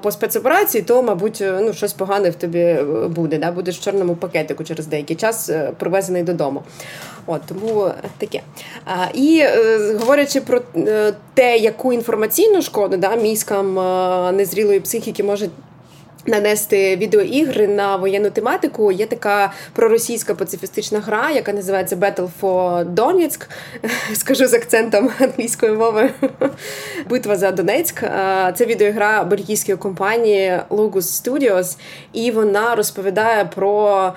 [0.03, 3.39] по спецоперації, то, мабуть, ну, щось погане в тобі е, буде.
[3.39, 3.53] Да?
[3.53, 6.63] Будеш в чорному пакетику через деякий час е, привезений додому.
[7.27, 8.41] От, Тому таке.
[8.85, 10.61] А, І е, говорячи про
[11.35, 13.75] те, яку інформаційну шкоду да, мізкам
[14.37, 15.49] незрілої психіки може
[16.27, 18.93] нанести відеоігри на воєнну тематику.
[18.93, 23.47] Є така проросійська пацифістична гра, яка називається Battle for Donetsk.
[24.15, 26.11] Скажу з акцентом англійської мови.
[27.11, 28.01] Битва за Донецьк.
[28.55, 31.77] Це відеоігра бельгійської компанії Logus Studios,
[32.13, 34.13] і вона розповідає про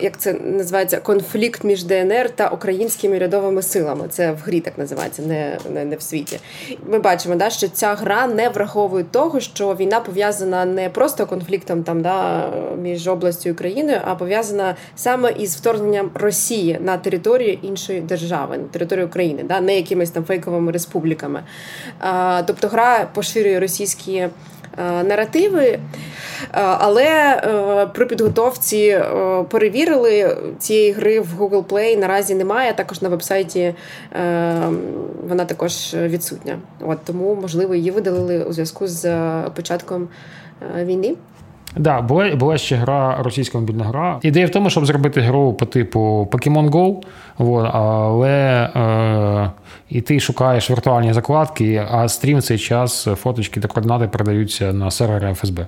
[0.00, 4.04] як це називається конфлікт між ДНР та українськими рядовими силами.
[4.10, 6.40] Це в грі так називається, не не, не в світі.
[6.86, 11.51] Ми бачимо, да, що ця гра не враховує того, що війна пов'язана не просто конфлікт
[11.52, 12.48] конфліктом там да
[12.82, 18.64] між областю і країною, а пов'язана саме із вторгненням Росії на територію іншої держави, на
[18.64, 21.42] територію України, да, не якимись там фейковими республіками.
[22.00, 24.28] А, Тобто гра поширює російські.
[25.04, 25.78] Наративи,
[26.52, 27.36] але
[27.94, 29.00] при підготовці
[29.48, 32.72] перевірили цієї гри в Google Play наразі немає.
[32.72, 33.74] Також на вебсайті
[35.28, 36.58] вона також відсутня.
[36.80, 40.08] От тому можливо її видалили у зв'язку з початком
[40.84, 41.16] війни.
[41.76, 44.18] Да, була була ще гра, російська мобільна гра.
[44.22, 46.96] Ідея в тому, щоб зробити гру по типу Pokemon Go,
[47.38, 49.50] от, але е,
[49.90, 54.90] і ти шукаєш віртуальні закладки, а стрім в цей час фоточки та координати передаються на
[54.90, 55.66] сервери ФСБ.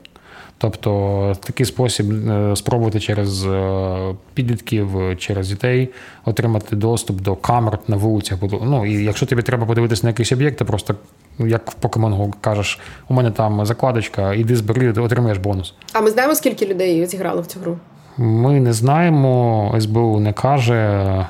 [0.65, 5.89] Тобто такий спосіб е, спробувати через е, підлітків, через дітей
[6.25, 8.39] отримати доступ до камер на вулицях.
[8.63, 10.95] Ну, І якщо тобі треба подивитися на якийсь об'єкт, то просто
[11.39, 15.75] як в Pokemon Go кажеш, у мене там закладочка, іди збери, ти отримаєш бонус.
[15.93, 17.79] А ми знаємо, скільки людей зіграло в цю гру?
[18.17, 21.27] Ми не знаємо, СБУ не каже.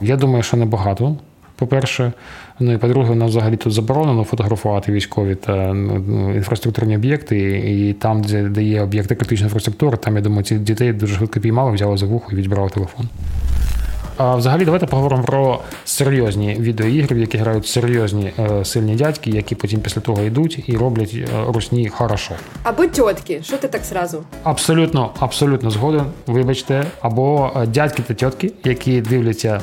[0.00, 1.16] Я думаю, що небагато.
[1.56, 2.12] По-перше,
[2.60, 7.92] ну і по-друге, у нас взагалі тут заборонено фотографувати військові та ну, інфраструктурні об'єкти, і
[7.92, 11.72] там, де, де є об'єкти критичної інфраструктури, там я думаю, ці дітей дуже швидко піймали,
[11.72, 13.08] взяли за вухо і відбрали телефон.
[14.16, 19.54] А взагалі, давайте поговоримо про серйозні відеоігри, в які грають серйозні е, сильні дядьки, які
[19.54, 22.34] потім після того йдуть і роблять е, русні хорошо.
[22.62, 24.22] Або тітки, що ти так зразу?
[24.42, 26.04] Абсолютно, абсолютно згоден.
[26.26, 29.60] Вибачте, або е, дядьки та тітки, які дивляться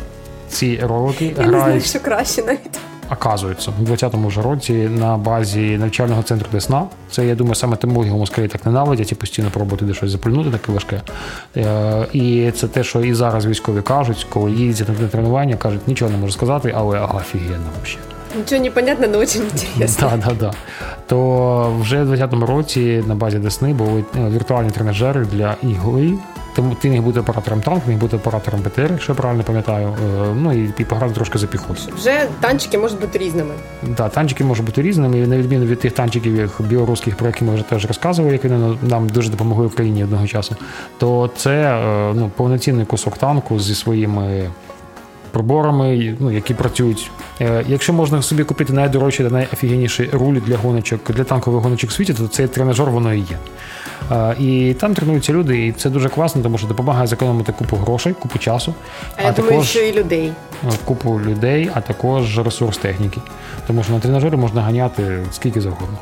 [0.49, 1.51] ці ролики, Я грають.
[1.53, 2.79] не знаю, що краще навіть.
[3.11, 6.83] Оказується, у 20-му ж році на базі навчального центру Десна.
[7.11, 10.51] Це я думаю, саме тому його москалі так ненавидять і постійно пробувати де щось запульнути,
[10.51, 11.01] таке важке.
[11.57, 16.11] Е, І це те, що і зараз військові кажуть, коли їздять на тренування, кажуть, нічого
[16.11, 18.03] не можу сказати, але офігенно взагалі.
[18.37, 20.11] Нічого не понятно, але дуже інтересно.
[20.25, 20.51] Да, да, да.
[21.07, 26.13] То вже в 20-му році на базі Десни були е, віртуальні тренажери для ігли.
[26.59, 29.87] Тому ти міг бути оператором танку, міг бути оператором БТР, якщо я правильно пам'ятаю.
[29.87, 31.81] Е, ну і, і пограти трошки за піхоту.
[31.95, 33.53] Вже танчики можуть бути різними.
[33.81, 37.43] Так, да, танчики можуть бути різними, і на відміну від тих танчиків білоруських, про які
[37.43, 38.47] ми вже теж розказували, які
[38.81, 40.55] нам дуже допомогли в країні одного часу.
[40.97, 44.49] То це е, ну, повноцінний кусок танку зі своїми
[45.31, 47.11] приборами, ну, які працюють.
[47.41, 51.93] Е, якщо можна собі купити найдорожчий та найофігенніший руль для гоночок, для танкових гоночок в
[51.93, 53.37] світі, то цей тренажер воно і є.
[54.11, 58.13] Е, і там тренуються люди, і це дуже класно, тому що допомагає зекономити купу грошей,
[58.13, 58.73] купу часу.
[59.17, 60.31] А, а я думаю, що і людей.
[60.67, 63.21] Е, купу людей, а також ресурс техніки.
[63.67, 65.97] Тому що на тренажері можна ганяти скільки завгодно.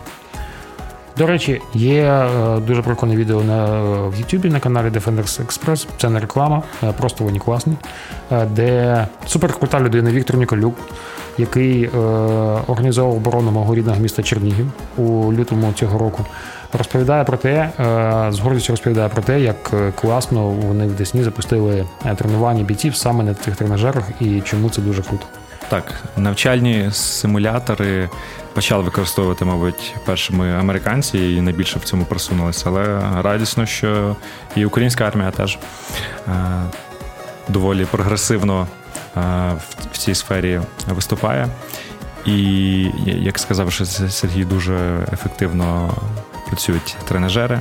[1.17, 2.29] До речі, є
[2.67, 3.65] дуже прикольне відео на
[4.07, 5.87] в YouTube на каналі Defenders Express.
[5.97, 6.63] Це не реклама,
[6.97, 7.73] просто вони класні,
[8.51, 10.75] де суперкрута людина Віктор Ніколюк,
[11.37, 11.89] який е,
[12.67, 16.25] організовував оборону мого рідного міста Чернігів у лютому цього року.
[16.77, 17.71] Розповідає про те, е,
[18.31, 23.33] з гордістю розповідає про те, як класно вони в Десні запустили тренування бійців саме на
[23.33, 25.25] цих тренажерах і чому це дуже круто.
[25.69, 28.09] Так, навчальні симулятори
[28.53, 32.63] почали використовувати, мабуть, першими американці і найбільше в цьому просунулися.
[32.67, 34.15] Але радісно, що
[34.55, 35.57] і українська армія теж
[36.27, 36.31] е,
[37.47, 38.67] доволі прогресивно
[39.17, 39.19] е,
[39.91, 41.47] в цій сфері виступає.
[42.25, 45.93] І як сказав, що Сергій дуже ефективно
[46.47, 47.59] працюють тренажери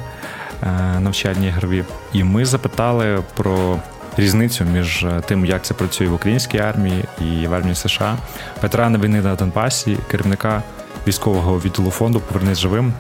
[0.63, 1.85] е, навчальні ігрові.
[2.13, 3.79] І ми запитали про
[4.17, 8.17] різницю між тим, як це працює в українській армії і в армії США,
[8.63, 10.63] ветерана війни на Донбасі, керівника
[11.07, 12.93] військового відділу фонду Повернись живим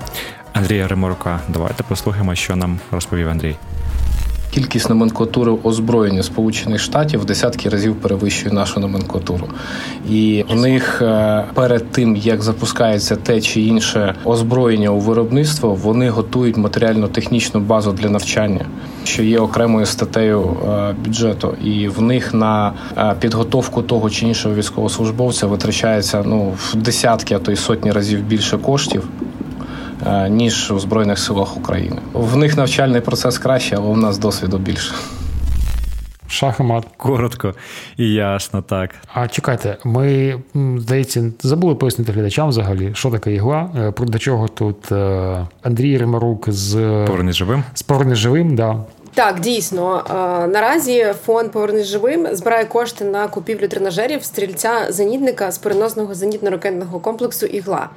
[0.52, 1.40] Андрія Риморука.
[1.48, 3.56] Давайте послухаємо, що нам розповів Андрій.
[4.56, 9.48] Кількість номенклатури озброєння Сполучених Штатів в десятки разів перевищує нашу номенклатуру,
[10.10, 16.10] і в них е, перед тим як запускається те чи інше озброєння у виробництво, вони
[16.10, 18.66] готують матеріально-технічну базу для навчання,
[19.04, 24.54] що є окремою статтею е, бюджету, і в них на е, підготовку того чи іншого
[24.54, 29.08] військовослужбовця витрачається ну в десятки, а то й сотні разів більше коштів.
[30.06, 31.96] Е, ніж у Збройних силах України.
[32.12, 34.94] В них навчальний процес краще, але у нас досвіду більше.
[36.28, 36.84] Шахмат.
[36.96, 37.54] Коротко
[37.96, 38.90] і ясно, так.
[39.14, 40.34] А чекайте, ми,
[40.78, 46.44] здається, забули пояснити глядачам взагалі, що таке ігла, Про до чого тут е, Андрій Римарук
[46.48, 46.74] з
[47.06, 47.64] Повернись живим.
[47.74, 48.84] З Повернись живим, да.
[49.16, 50.04] Так, дійсно
[50.52, 57.46] наразі фонд «Повернись живим збирає кошти на купівлю тренажерів стрільця зенітника з переносного зенітно-ракетного комплексу
[57.46, 57.90] Ігла.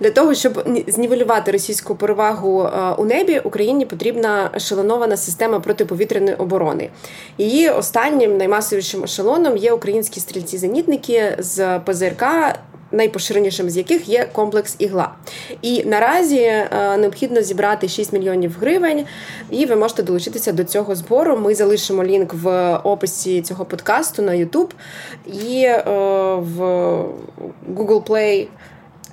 [0.00, 6.90] Для того щоб знівелювати російську перевагу у небі, Україні потрібна ешелонована система протиповітряної оборони.
[7.38, 12.24] Її останнім наймасовішим ешелоном є українські стрільці-зенітники з ПЗРК
[12.92, 15.10] найпоширенішим з яких є комплекс ігла.
[15.62, 19.04] І наразі е, необхідно зібрати 6 мільйонів гривень,
[19.50, 21.36] і ви можете долучитися до цього збору.
[21.36, 24.70] Ми залишимо лінк в описі цього подкасту на YouTube
[25.26, 25.82] і е,
[26.34, 26.60] в
[27.74, 28.46] Google Play.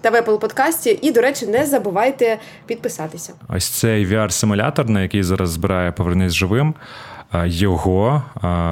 [0.02, 3.34] Та в Apple подкасті, і, до речі, не забувайте підписатися.
[3.50, 6.74] Ось цей VR-симулятор, на який зараз збирає Повернись живим.
[7.34, 8.24] Е, його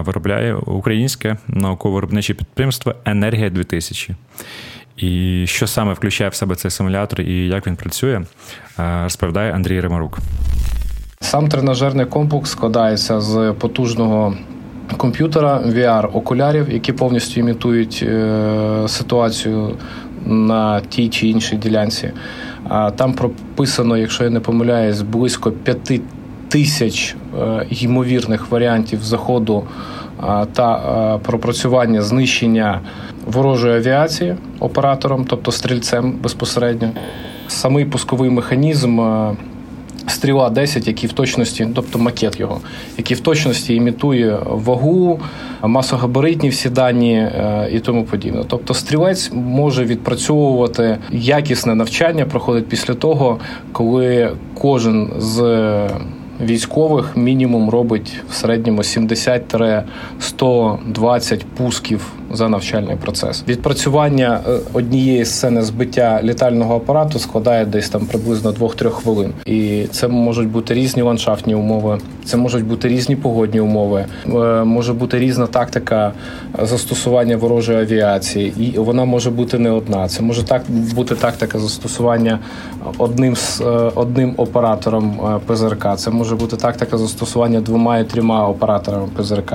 [0.06, 4.16] виробляє українське науково-виробниче підприємство Енергія 2000
[4.98, 8.22] і що саме включає в себе цей симулятор і як він працює,
[8.80, 10.20] е, розповідає Андрій Римарук.
[11.22, 14.36] Сам тренажерний комплекс складається з потужного
[14.98, 19.76] комп'ютера, VR-окулярів, які повністю імітують е, ситуацію
[20.26, 22.12] на тій чи іншій ділянці.
[22.96, 26.02] Там прописано, якщо я не помиляюсь, близько п'яти
[26.48, 29.64] тисяч е, ймовірних варіантів заходу
[30.54, 32.82] та пропрацювання знищення
[33.26, 36.90] ворожої авіації оператором, тобто стрільцем безпосередньо.
[37.48, 39.00] Самий пусковий механізм.
[40.08, 42.62] Стріла 10, який в точності, тобто макет його,
[42.98, 45.20] який в точності імітує вагу,
[45.62, 48.44] масогабаритні всі дані е, і тому подібне.
[48.48, 53.38] Тобто, стрілець може відпрацьовувати якісне навчання, проходить після того,
[53.72, 55.40] коли кожен з
[56.42, 63.44] військових мінімум робить в середньому 70-120 пусків за навчальний процес.
[63.48, 69.34] Відпрацювання е, однієї сцени збиття літального апарату складає десь там приблизно 2-3 хвилин.
[69.46, 74.30] І це можуть бути різні ландшафтні умови, це можуть бути різні погодні умови, е,
[74.64, 76.12] може бути різна тактика
[76.62, 80.08] застосування ворожої авіації, і вона може бути не одна.
[80.08, 82.40] Це може так бути тактика застосування
[82.98, 83.64] одним з е,
[83.96, 85.88] одним оператором ПЗРК.
[85.98, 89.54] Це може бути тактика застосування двома і трьома операторами ПЗРК.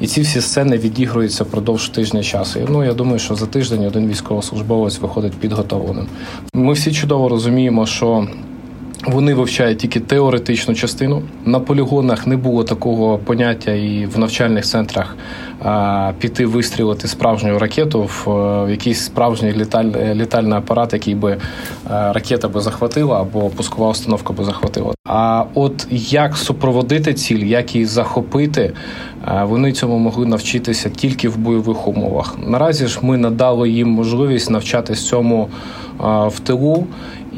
[0.00, 2.60] І ці всі сцени відігруються продовж тижня тижня часу.
[2.68, 6.06] Ну я думаю, що за тиждень один військовослужбовець виходить підготовленим.
[6.54, 8.28] Ми всі чудово розуміємо, що.
[9.06, 11.22] Вони вивчають тільки теоретичну частину.
[11.44, 15.16] На полігонах не було такого поняття і в навчальних центрах
[15.62, 18.24] а, піти вистрілити справжню ракету в,
[18.64, 19.84] в якийсь справжній літаль,
[20.14, 21.36] літальний апарат, який би
[21.90, 24.94] а, ракета би захватила або пускова установка би захватила.
[25.04, 28.72] А от як супроводити ціль, як її захопити,
[29.42, 32.36] вони цьому могли навчитися тільки в бойових умовах.
[32.46, 35.48] Наразі ж ми надали їм можливість навчатись цьому
[36.26, 36.86] в тилу.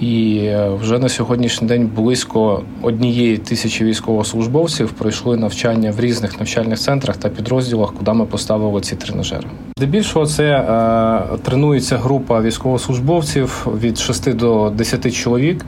[0.02, 6.78] І е, вже на сьогоднішній день близько однієї тисячі військовослужбовців пройшли навчання в різних навчальних
[6.78, 9.46] центрах та підрозділах, куди ми поставили ці тренажери.
[9.78, 15.64] Здебільшого це е, тренується група військовослужбовців від 6 до 10 чоловік.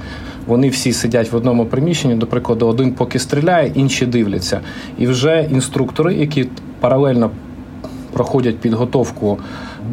[0.47, 2.15] Вони всі сидять в одному приміщенні.
[2.15, 4.61] До прикладу, один поки стріляє, інші дивляться.
[4.99, 6.47] І вже інструктори, які
[6.81, 7.31] паралельно
[8.13, 9.39] проходять підготовку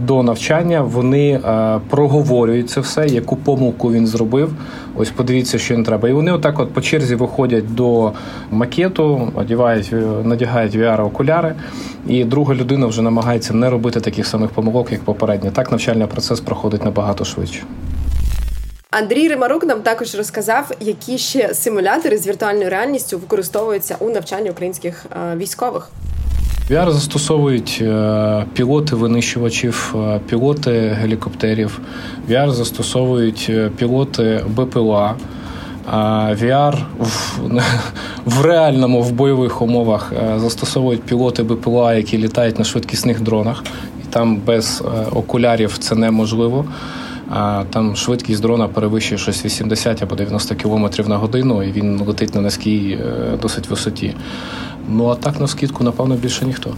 [0.05, 4.51] до навчання, вони е, проговорюють це все, яку помилку він зробив.
[4.95, 6.09] Ось подивіться, що не треба.
[6.09, 8.11] І вони отак, от по черзі виходять до
[8.51, 11.53] макету, одягають, е, надягають VR-окуляри,
[12.07, 15.51] і друга людина вже намагається не робити таких самих помилок, як попередня.
[15.51, 17.63] Так навчальний процес проходить набагато швидше.
[18.91, 25.05] Андрій Римарук нам також розказав, які ще симулятори з віртуальною реальністю використовуються у навчанні українських
[25.05, 25.89] е, військових.
[26.69, 31.79] VR застосовують е, пілоти винищувачів, е, пілоти гелікоптерів.
[32.29, 35.15] VR застосовують пілоти БПЛА.
[36.41, 37.39] VR в,
[38.25, 43.63] в реальному в бойових умовах застосовують пілоти БПЛА, які літають на швидкісних дронах,
[44.03, 46.65] і там без окулярів це неможливо
[47.69, 52.41] там швидкість дрона перевищує щось 80 або 90 км на годину, і він летить на
[52.41, 54.13] низькій е, досить висоті.
[54.87, 56.75] Ну а так на скидку, напевно, більше ніхто.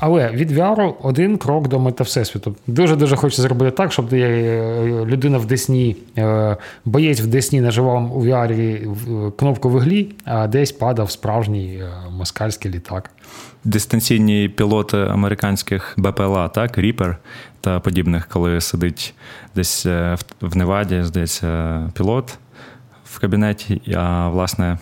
[0.00, 2.56] Але від VR один крок до мета всесвіту.
[2.66, 8.16] Дуже дуже хочу зробити так, щоб е, людина в Десні, е, боєць в Десні наживав
[8.16, 13.10] у VR кнопку в іглі, а десь падав справжній москальський літак.
[13.64, 17.18] Дистанційні пілоти американських БПЛА, так, Ріпер
[17.60, 19.14] та подібних, коли сидить
[19.54, 22.38] десь е, в Неваді, здається, пілот
[23.04, 24.78] в кабінеті, а власне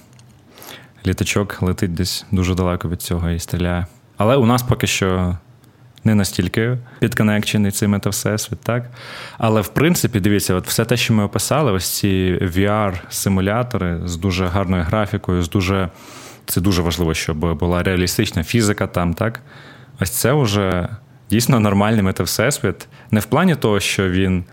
[1.09, 3.86] літачок летить десь дуже далеко від цього і стріляє.
[4.16, 5.36] Але у нас поки що
[6.04, 8.90] не настільки підконекчений цей метавсесвіт, так?
[9.38, 14.46] Але в принципі, дивіться, от все те, що ми описали, ось ці VR-симулятори з дуже
[14.46, 15.88] гарною графікою, з дуже.
[16.46, 19.40] Це дуже важливо, щоб була реалістична фізика там, так?
[20.00, 20.88] Ось це вже
[21.30, 22.88] дійсно нормальний метавсесвіт.
[23.11, 24.44] Не в плані того, що він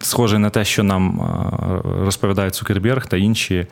[0.00, 1.20] схожий на те, що нам
[1.82, 3.66] розповідають Цукерберг та інші,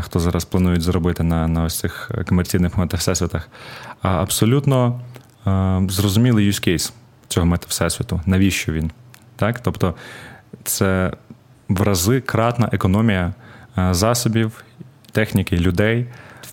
[0.00, 3.48] хто зараз планують зробити на на ось цих комерційних метавсесвітах,
[4.02, 5.00] абсолютно
[5.88, 6.92] зрозумілий use case
[7.28, 8.20] цього метавсесвіту.
[8.26, 8.90] Навіщо він?
[9.36, 9.60] Так?
[9.60, 9.94] Тобто
[10.64, 11.12] це
[11.68, 13.34] в рази кратна економія
[13.90, 14.64] засобів,
[15.12, 16.06] техніки, людей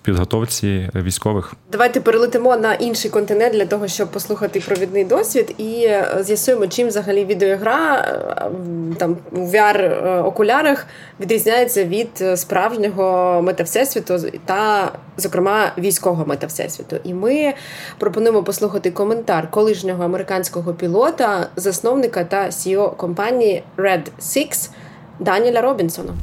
[0.06, 1.53] підготовці військових.
[1.72, 6.88] Давайте перелетимо на інший континент для того, щоб послухати провідний досвід, і е, з'ясуємо, чим
[6.88, 8.51] взагалі відеогра е,
[8.97, 10.88] там у vr окулярах
[11.20, 16.95] відрізняється від справжнього метавсесвіту та, зокрема, військового метавсесвіту.
[17.03, 17.53] І ми
[17.97, 24.70] пропонуємо послухати коментар колишнього американського пілота, засновника та CEO компанії Red Six
[25.20, 26.14] Даніеля Робінсона.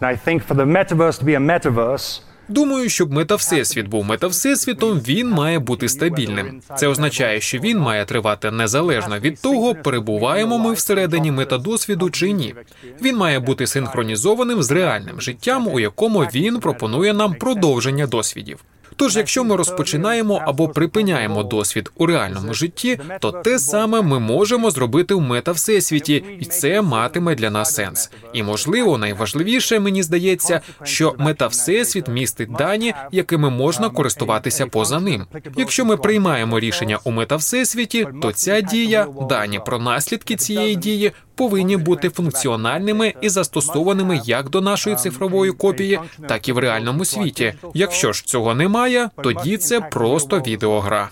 [0.00, 5.30] I think for the metaverse to be a metaverse, Думаю, щоб метавсесвіт був метавсесвітом, він
[5.30, 6.62] має бути стабільним.
[6.76, 12.54] Це означає, що він має тривати незалежно від того, перебуваємо ми всередині метадосвіду чи ні.
[13.02, 18.64] Він має бути синхронізованим з реальним життям, у якому він пропонує нам продовження досвідів.
[19.00, 24.70] Тож, якщо ми розпочинаємо або припиняємо досвід у реальному житті, то те саме ми можемо
[24.70, 28.10] зробити в метавсесвіті, і це матиме для нас сенс.
[28.32, 35.26] І можливо, найважливіше мені здається, що метавсесвіт містить дані, якими можна користуватися поза ним.
[35.56, 41.76] Якщо ми приймаємо рішення у метавсесвіті, то ця дія, дані про наслідки цієї дії повинні
[41.76, 47.54] бути функціональними і застосованими як до нашої цифрової копії, так і в реальному світі.
[47.74, 48.89] Якщо ж цього немає,
[49.22, 51.08] тоді це просто відеогра.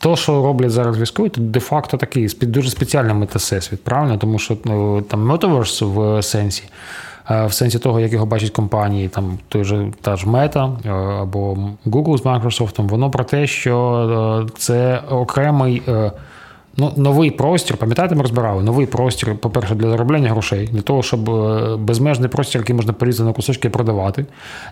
[0.00, 4.18] То, що роблять зараз військові, то де-факто такий дуже спеціальний метасесвіт, правильно?
[4.18, 6.62] Тому що ну, там Metaverse в сенсі,
[7.30, 10.88] в сенсі того, як його бачать компанії, там той же та ж Meta
[11.22, 15.82] або Google з Microsoft, воно про те, що це окремий.
[16.78, 21.30] Ну, новий простір, пам'ятаєте, ми розбирали новий простір, по-перше, для заробляння грошей, для того, щоб
[21.30, 24.26] е, безмежний простір, який можна порізати на кусочки продавати,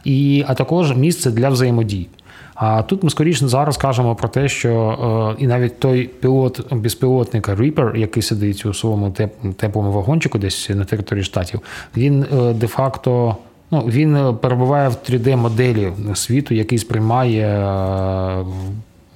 [0.04, 2.08] і, а також місце для взаємодії.
[2.54, 7.54] А тут ми скоріше зараз кажемо про те, що е, і навіть той пілот безпілотника
[7.54, 9.14] Reaper, який сидить у своєму
[9.56, 11.60] теплому вагончику, десь на території штатів,
[11.96, 13.36] він е, де-факто.
[13.70, 17.46] Ну, він перебуває в 3D-моделі світу, який сприймає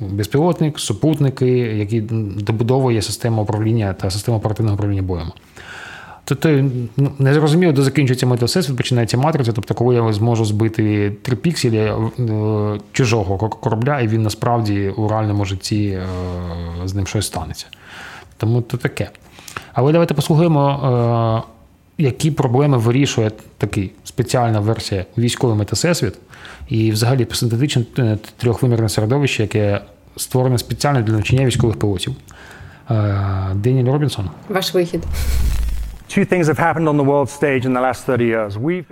[0.00, 2.00] безпілотник, супутники, які
[2.40, 5.32] добудовує систему управління та систему оперативного управління боєм.
[6.28, 6.48] Тобто
[6.96, 9.52] ну, не зрозуміло, де закінчується метасесвіт, починається матриця.
[9.52, 11.94] Тобто, коли я зможу збити три пікселі е,
[12.92, 16.06] чужого корабля, і він насправді у реальному житті е,
[16.84, 17.66] з ним щось станеться.
[18.36, 19.10] Тому це таке.
[19.72, 21.57] Але давайте послухаємо, е,
[21.98, 26.14] які проблеми вирішує такий спеціальна версія військовий метасесвіт
[26.68, 27.84] і взагалі синтетичне
[28.36, 29.80] трьохвимірне середовище, яке
[30.16, 32.14] створене спеціально для навчання військових пілотів.
[32.88, 34.30] Дені Деніель Робінсон.
[34.48, 35.04] Ваш вихід.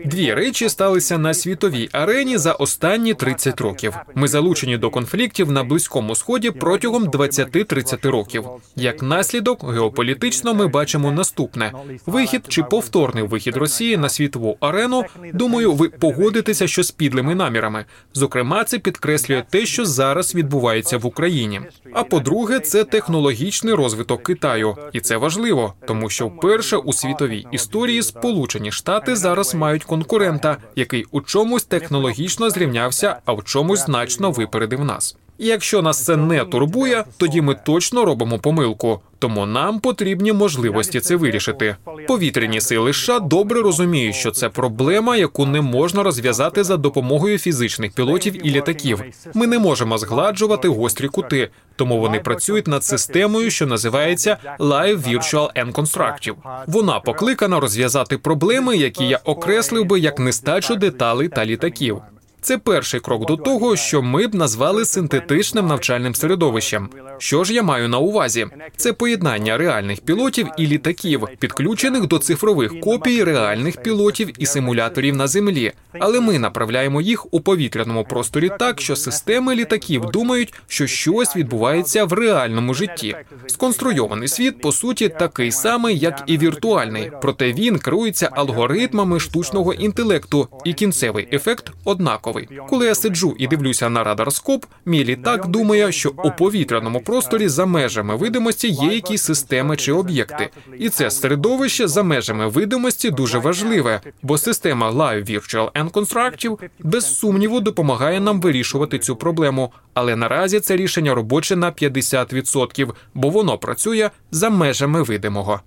[0.04, 3.96] Дві речі сталися на світовій арені за останні 30 років.
[4.14, 8.44] Ми залучені до конфліктів на близькому сході протягом 20-30 років.
[8.76, 11.72] Як наслідок, геополітично ми бачимо наступне:
[12.06, 15.04] вихід чи повторний вихід Росії на світову арену.
[15.34, 17.84] Думаю, ви погодитеся, що з підлими намірами.
[18.14, 21.60] Зокрема, це підкреслює те, що зараз відбувається в Україні.
[21.92, 28.02] А по-друге, це технологічний розвиток Китаю, і це важливо, тому що вперше у світовій історії
[28.02, 34.84] Сполучені Штати зараз мають конкурента, який у чомусь технологічно зрівнявся, а в чомусь значно випередив
[34.84, 35.16] нас.
[35.38, 39.00] І якщо нас це не турбує, тоді ми точно робимо помилку.
[39.18, 41.76] Тому нам потрібні можливості це вирішити.
[42.08, 47.92] Повітряні сили США добре розуміють, що це проблема, яку не можна розв'язати за допомогою фізичних
[47.92, 49.02] пілотів і літаків.
[49.34, 55.64] Ми не можемо згладжувати гострі кути, тому вони працюють над системою, що називається Live Virtual
[55.64, 56.34] and Constructive.
[56.66, 62.02] Вона покликана розв'язати проблеми, які я окреслив би як нестачу деталей та літаків.
[62.46, 66.88] Це перший крок до того, що ми б назвали синтетичним навчальним середовищем.
[67.18, 68.46] Що ж я маю на увазі?
[68.76, 75.26] Це поєднання реальних пілотів і літаків, підключених до цифрових копій реальних пілотів і симуляторів на
[75.26, 75.72] землі.
[75.98, 82.04] але ми направляємо їх у повітряному просторі так, що системи літаків думають, що щось відбувається
[82.04, 83.16] в реальному житті.
[83.46, 90.48] Сконструйований світ по суті такий самий, як і віртуальний, проте він керується алгоритмами штучного інтелекту,
[90.64, 92.35] і кінцевий ефект однаковий.
[92.68, 97.66] Коли я сиджу і дивлюся на радарскоп, мій літак думає, що у повітряному просторі за
[97.66, 104.00] межами видимості є якісь системи чи об'єкти, і це середовище за межами видимості дуже важливе,
[104.22, 109.72] бо система Live Virtual and Constructive без сумніву допомагає нам вирішувати цю проблему.
[109.94, 115.60] Але наразі це рішення робоче на 50%, бо воно працює за межами видимого.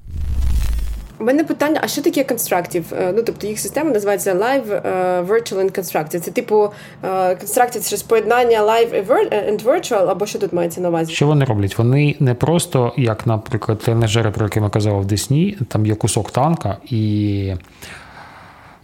[1.20, 2.84] У мене питання: а що таке Constructive?
[3.00, 6.20] Е, Ну тобто їх система називається Live е, Virtual and Constructive.
[6.20, 6.70] Це типу
[7.04, 9.08] е, Constructive через поєднання Live
[9.50, 11.14] and Virtual, або що тут мається на увазі?
[11.14, 11.78] Що вони роблять?
[11.78, 16.32] Вони не просто, як, наприклад, тренажери, про які ми казали в Десні, там є кусок
[16.32, 17.54] танка, і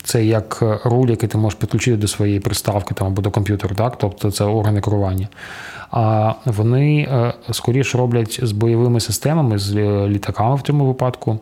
[0.04, 3.98] це як руль, який ти можеш підключити до своєї приставки там, або до комп'ютера, так?
[3.98, 5.28] тобто це органи керування.
[5.92, 7.08] А вони
[7.52, 9.76] скоріше роблять з бойовими системами, з
[10.08, 11.40] літаками в цьому випадку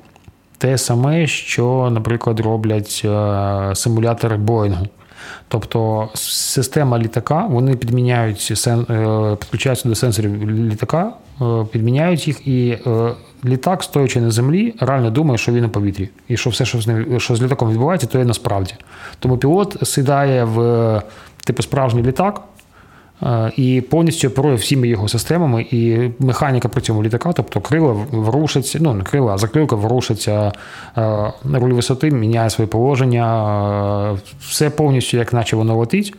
[0.63, 4.87] те саме, що, наприклад, роблять е, симулятори Боїнгу.
[5.47, 12.77] Тобто система літака, вони підміняють е, підключаються до сенсорів літака, е, підміняють їх, і
[13.45, 16.09] літак, стоячи на землі, реально думає, що він у повітрі.
[16.27, 18.73] І що все, що з ним, що з літаком відбувається, то є насправді.
[19.19, 21.01] Тому пілот сідає в
[21.45, 22.41] типу справжній літак.
[23.21, 28.79] Е, і повністю оперує всіми його системами, і механіка при цьому літака, тобто крила ворушиться,
[28.81, 30.51] ну не крила, а закрилка ворушиться,
[30.97, 36.13] е, руль висоти міняє своє положення, е, все повністю, як наче воно летить.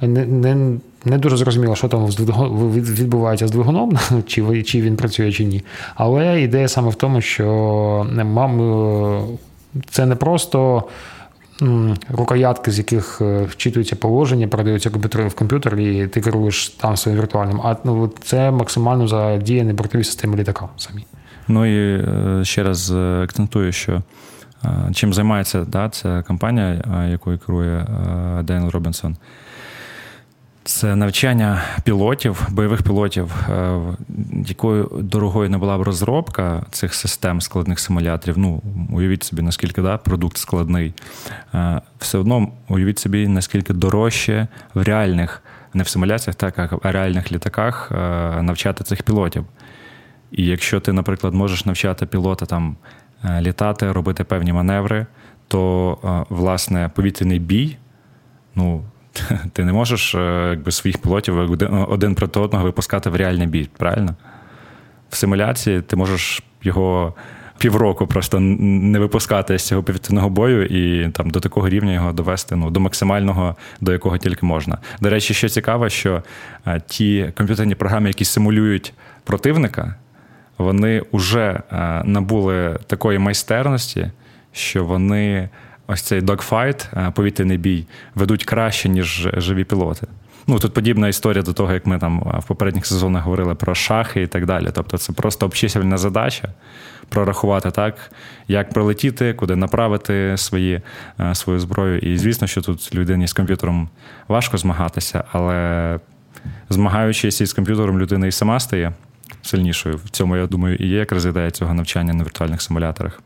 [0.00, 5.44] Не, не, не дуже зрозуміло, що там відбувається з двигуном, чи чи він працює, чи
[5.44, 5.64] ні.
[5.94, 8.06] Але ідея саме в тому, що
[9.90, 10.84] це не просто
[12.08, 17.20] рукоятки, з яких вчитуються вчитується положення, передаються комп'ютер в комп'ютер, і ти керуєш там своїм
[17.20, 17.60] віртуальним.
[17.60, 21.06] А ну, це максимально задіяні бортові системи літака самі.
[21.48, 22.02] Ну і
[22.40, 24.02] е, ще раз е, акцентую, що
[24.92, 27.86] чим займається да, ця компанія, якою керує
[28.42, 29.16] Дейл Робінсон.
[30.64, 33.80] Це навчання пілотів, бойових пілотів, е,
[34.46, 38.38] якою дорогою не була б розробка цих систем складних симуляторів.
[38.38, 40.94] Ну, уявіть собі, наскільки да, продукт складний.
[41.54, 45.42] Е, все одно уявіть собі, наскільки дорожче в реальних,
[45.74, 47.96] не в симуляціях, так а в реальних літаках е,
[48.42, 49.44] навчати цих пілотів.
[50.32, 52.76] І якщо ти, наприклад, можеш навчати пілота там
[53.40, 55.06] літати, робити певні маневри,
[55.48, 57.76] то власне повітряний бій,
[58.54, 58.82] ну.
[59.52, 64.14] Ти не можеш е, якби, своїх пілотів один проти одного випускати в реальний бій, правильно?
[65.10, 67.14] В симуляції ти можеш його
[67.58, 72.56] півроку просто не випускати з цього повітряного бою і там до такого рівня його довести
[72.56, 74.78] ну, до максимального, до якого тільки можна.
[75.00, 76.22] До речі, що цікаво, що
[76.66, 78.92] е, ті комп'ютерні програми, які симулюють
[79.24, 79.94] противника,
[80.58, 84.10] вони вже е, набули такої майстерності,
[84.52, 85.48] що вони
[85.86, 90.06] ось цей догфайт, повітряний бій, ведуть краще, ніж живі пілоти.
[90.46, 94.22] Ну, тут подібна історія до того, як ми там в попередніх сезонах говорили про шахи
[94.22, 94.68] і так далі.
[94.72, 96.48] Тобто, це просто обчислювальна задача
[97.08, 98.12] прорахувати так,
[98.48, 100.80] як пролетіти, куди направити свої,
[101.32, 101.98] свою зброю.
[101.98, 103.88] І звісно, що тут людині з комп'ютером
[104.28, 105.98] важко змагатися, але
[106.68, 108.92] змагаючись із комп'ютером, людина і сама стає
[109.42, 109.96] сильнішою.
[110.04, 113.20] В цьому, я думаю, і є якраз ідея цього навчання на віртуальних симуляторах.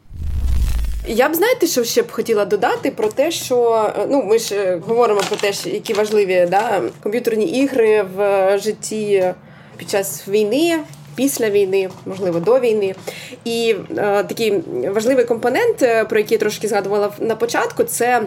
[1.08, 4.80] Я б знаєте, що ще б хотіла додати про те, що ну ми ж е,
[4.86, 9.34] говоримо про те, які важливі да, комп'ютерні ігри в е, житті
[9.76, 10.78] під час війни.
[11.14, 12.94] Після війни, можливо, до війни,
[13.44, 18.22] і е, такий важливий компонент, е, про який я трошки згадувала на початку, це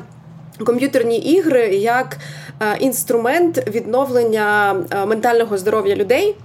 [0.66, 2.18] комп'ютерні ігри як
[2.62, 6.36] е, інструмент відновлення е, ментального здоров'я людей.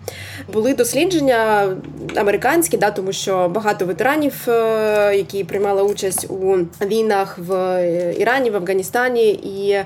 [0.53, 1.69] Були дослідження
[2.17, 6.57] американські, да, тому що багато ветеранів, е, які приймали участь у
[6.87, 7.53] війнах в
[8.19, 9.85] Ірані, в Афганістані і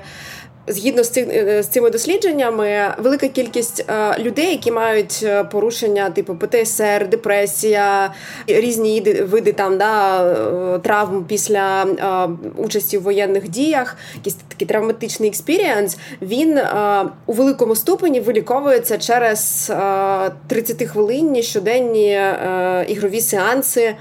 [0.69, 6.09] Згідно з цим е, з цими дослідженнями, велика кількість е, людей, які мають е, порушення
[6.09, 8.13] типу ПТСР, депресія,
[8.47, 11.85] різні види там да, травм після
[12.57, 16.59] участі в воєнних діях, якийсь такий травматичний experience, він
[17.25, 19.71] у великому ступені виліковується через
[20.49, 22.21] 30-хвилинні щоденні
[22.87, 23.95] ігрові сеанси.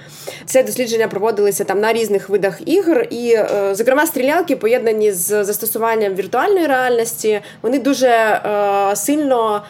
[0.46, 3.36] Це дослідження проводилися там на різних видах ігор, і,
[3.72, 6.14] зокрема, стрілялки поєднані з застосуванням
[6.58, 9.62] віртуальної реальності, вони дуже е, сильно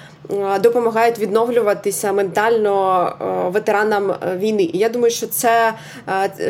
[0.60, 3.12] допомагають відновлюватися ментально
[3.52, 4.62] ветеранам війни.
[4.62, 5.74] І я думаю, що це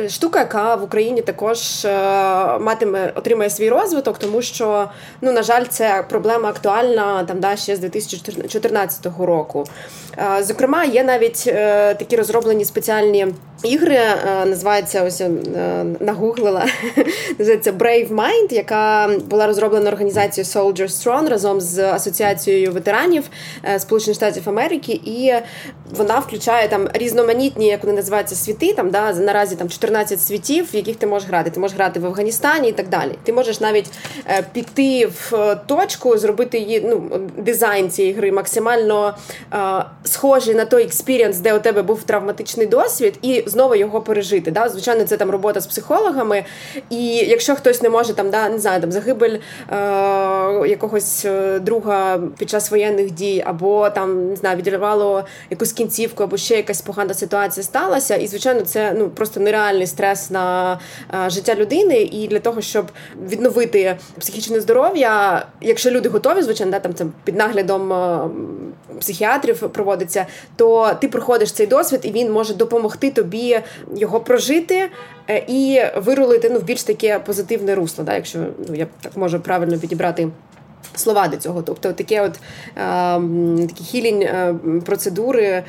[0.09, 1.85] штука, яка в Україні також
[2.61, 4.89] матиме отримає свій розвиток, тому що
[5.21, 9.65] ну на жаль, це проблема актуальна там да ще з 2014 року.
[10.41, 11.45] Зокрема, є навіть
[11.99, 13.27] такі розроблені спеціальні.
[13.65, 15.31] Ігри е, називається ось е,
[16.01, 16.67] нагуглила
[17.39, 23.25] називається Brave Mind, яка була розроблена організацією Soldier Strong разом з асоціацією ветеранів
[23.63, 25.33] е, Сполучених Штатів Америки, і
[25.91, 28.73] вона включає там різноманітні, як вони називаються, світи.
[28.73, 31.51] Там да наразі там 14 світів, в яких ти можеш грати.
[31.51, 33.13] Ти можеш грати в Афганістані і так далі.
[33.23, 33.91] Ти можеш навіть
[34.53, 39.15] піти в точку, зробити її ну дизайн цієї гри максимально
[40.05, 44.51] схожий на той experience, де у тебе був травматичний досвід, і знову його пережити.
[44.51, 44.69] Да?
[44.69, 46.45] Звичайно, це там робота з психологами.
[46.91, 49.39] І якщо хтось не може там, да, не знаю, там загибель
[49.71, 53.58] е- якогось е, друга під час воєнних дій, або
[53.95, 58.17] там не знаю, відривало якусь кінцівку, або ще якась погана ситуація сталася.
[58.17, 60.79] І звичайно, це ну просто нереальний стрес на
[61.15, 61.97] е- життя людини.
[62.03, 62.87] І для того, щоб
[63.29, 68.31] відновити психічне здоров'я, якщо люди готові, звичайно, да, там це під наглядом е-
[69.01, 73.61] психіатрів проводиться, то ти проходиш цей досвід, і він може допомогти тобі
[73.97, 74.91] його прожити
[75.31, 78.39] е, і вирулити ну, в більш таке позитивне русло, да, якщо
[78.69, 80.29] ну, я так можу правильно підібрати.
[80.99, 85.65] Слова до цього, тобто таке от е, такі хілінь е, процедури, е,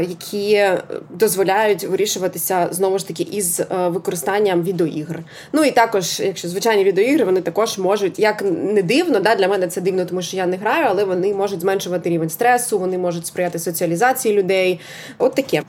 [0.00, 0.64] які
[1.10, 5.18] дозволяють вирішуватися знову ж таки із використанням відеоігр.
[5.52, 9.68] Ну і також, якщо звичайні відеоігри, вони також можуть, як не дивно, да, для мене
[9.68, 13.26] це дивно, тому що я не граю, але вони можуть зменшувати рівень стресу, вони можуть
[13.26, 14.80] сприяти соціалізації людей.
[15.18, 15.62] От таке.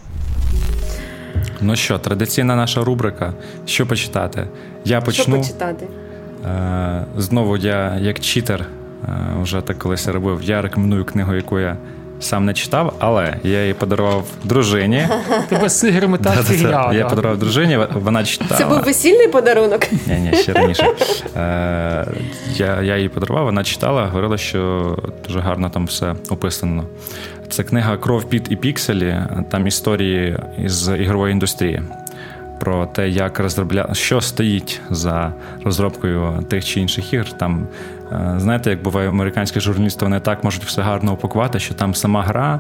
[1.62, 3.34] Ну що, традиційна наша рубрика.
[3.66, 4.48] Що почитати?
[4.86, 5.24] Я почну.
[5.24, 5.88] Що почитати?
[7.18, 8.66] Знову я, як читер,
[9.42, 11.78] вже так колись робив, я рекомендую книгу, яку я
[12.20, 15.08] сам не читав, але я її подарував дружині.
[15.50, 16.94] Тебе з іграми так фігня.
[16.94, 18.58] Я подарував дружині, вона читала.
[18.58, 19.82] Це був весільний подарунок?
[20.08, 20.88] Ні, ні, ще раніше.
[21.38, 22.08] Е,
[22.56, 26.84] Я я її подарував, вона читала, говорила, що дуже гарно там все описано.
[27.50, 29.16] Це книга Кров, піт і пікселі.
[29.52, 31.82] Там історії із ігрової індустрії.
[32.60, 33.90] Про те, як розробля...
[33.94, 35.34] що стоїть за
[35.64, 37.32] розробкою тих чи інших ігр.
[37.38, 37.97] Там, е,
[38.38, 42.60] знаєте, як буває американські журналісти, вони так можуть все гарно упакувати, що там сама гра,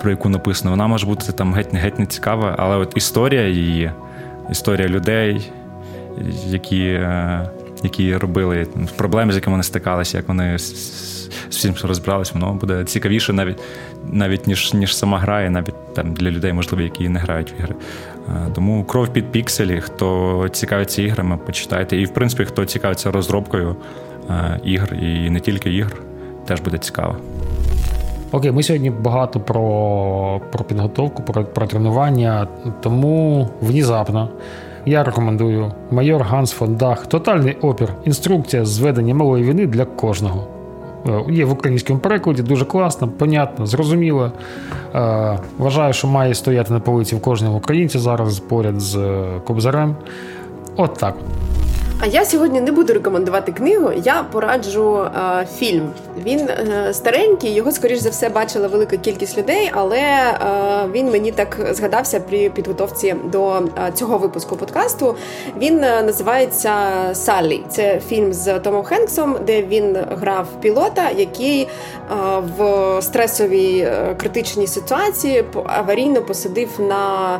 [0.00, 3.90] про яку написано, вона може бути там геть геть не цікава, але от історія її,
[4.50, 5.52] історія людей,
[6.46, 7.50] які е,
[7.82, 8.66] які робили
[8.96, 13.58] проблеми, з якими вони стикалися, як вони з всім розбиралися, воно буде цікавіше навіть
[14.12, 17.60] навіть ніж ніж сама гра, і навіть там для людей, можливо, які не грають в
[17.60, 17.74] ігри.
[18.54, 21.96] Тому кров під пікселі, хто цікавиться іграми, почитайте.
[21.96, 23.76] І в принципі, хто цікавиться розробкою
[24.64, 26.02] ігр і не тільки ігр,
[26.46, 27.16] теж буде цікаво.
[28.32, 32.48] Окей, ми сьогодні багато про про підготовку, про про тренування,
[32.80, 34.28] тому внезапно
[34.86, 37.92] я рекомендую майор Ганс фон Дах Тотальний опір.
[38.04, 40.46] Інструкція зведення малої війни для кожного.
[41.06, 44.32] Е, є в українському перекладі, дуже класно, понятно, зрозуміло.
[44.94, 49.96] Е, вважаю, що має стояти на полиці в кожному українці зараз поряд з е, Кобзарем.
[50.76, 51.14] От так.
[52.00, 53.92] А я сьогодні не буду рекомендувати книгу.
[54.04, 55.90] Я пораджу е, фільм.
[56.24, 60.34] Він е, старенький, його скоріш за все бачила велика кількість людей, але е,
[60.92, 63.62] він мені так згадався при підготовці до е,
[63.94, 65.14] цього випуску подкасту.
[65.60, 66.72] Він е, називається
[67.12, 67.62] Саллі.
[67.68, 71.68] Це фільм з Томом Хенксом, де він грав пілота, який е,
[72.58, 77.38] в стресовій критичній ситуації аварійно посадив на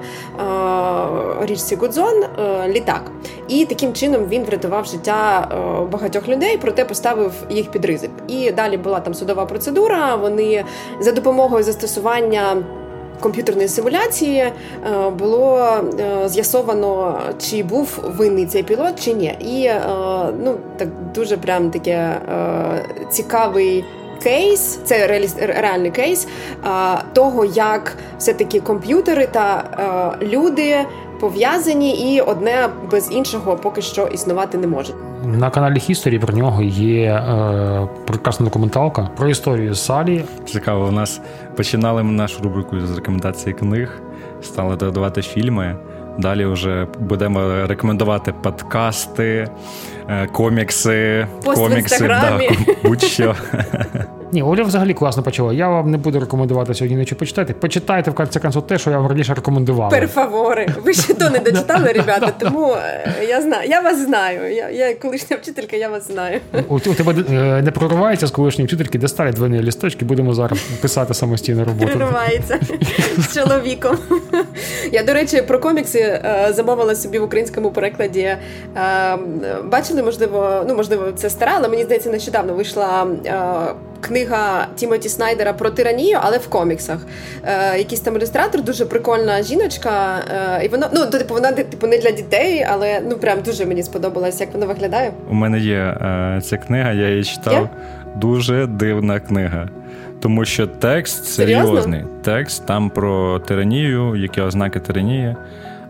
[1.47, 2.25] річці Гудзон
[2.69, 3.03] літак.
[3.49, 8.11] І таким чином він врятував життя е, багатьох людей, проте поставив їх під ризик.
[8.29, 10.15] І далі була там судова процедура.
[10.17, 10.65] Вони
[11.01, 12.57] за допомогою застосування.
[13.21, 14.53] Комп'ютерної симуляції е,
[15.19, 15.59] було
[16.01, 19.37] е, з'ясовано, чи був винний цей пілот, чи ні.
[19.41, 19.71] І
[20.43, 22.21] ну так дуже прям таке
[23.11, 23.85] цікавий
[24.23, 25.07] кейс, це
[25.39, 26.29] реальний кейс
[27.13, 29.65] того, як все-таки комп'ютери та
[30.23, 30.77] люди
[31.21, 34.93] пов'язані, і одне без іншого поки що існувати не може.
[35.25, 40.25] На каналі History про нього є е, прекрасна документалка про історію Салі.
[40.47, 41.21] Цікаво, у нас
[41.57, 44.03] починали ми нашу рубрику з рекомендації книг,
[44.43, 45.77] стали додавати фільми.
[46.19, 49.49] Далі вже будемо рекомендувати подкасти,
[50.33, 52.41] комікси, Пост в да,
[52.83, 53.37] будь-що.
[54.33, 55.53] Ні, Оля взагалі класно почала.
[55.53, 57.55] Я вам не буду рекомендувати сьогодні нічого почитати.
[57.55, 59.91] Почитайте в кінці концов те, що я вам раніше рекомендував.
[59.91, 60.69] Перфавори.
[60.85, 63.69] Ви ще то не дочитали, ребята, тому е, я знаю.
[63.71, 64.55] Я вас знаю.
[64.55, 66.41] Я, я колишня вчителька, я вас знаю.
[66.69, 70.59] У, у тебе е, не проривається з колишньої вчительки, де ставлять двойні лісточки, будемо зараз
[70.61, 71.93] писати самостійну роботу.
[71.93, 72.59] Проривається
[73.19, 73.97] з чоловіком.
[74.93, 78.21] Я, до речі, про комікси е, замовила собі в українському перекладі.
[78.21, 78.39] Е,
[79.99, 83.07] бачили, можливо, ну можливо, це стара, але мені здається, нещодавно вийшла.
[83.27, 87.07] Е, Книга Тімоті Снайдера про тиранію, але в коміксах.
[87.45, 90.19] Е, якийсь там ілюстратор, дуже прикольна жіночка.
[90.61, 93.83] Е, і воно, ну, типу, вона типу, не для дітей, але ну прям дуже мені
[93.83, 95.13] сподобалось, як воно виглядає.
[95.31, 97.53] У мене є е, ця книга, я її читав.
[97.53, 97.69] Є?
[98.17, 99.69] Дуже дивна книга.
[100.21, 101.67] Тому що текст Серйозно?
[101.67, 102.05] серйозний.
[102.23, 105.37] Текст там про тиранію, які ознаки тиранії,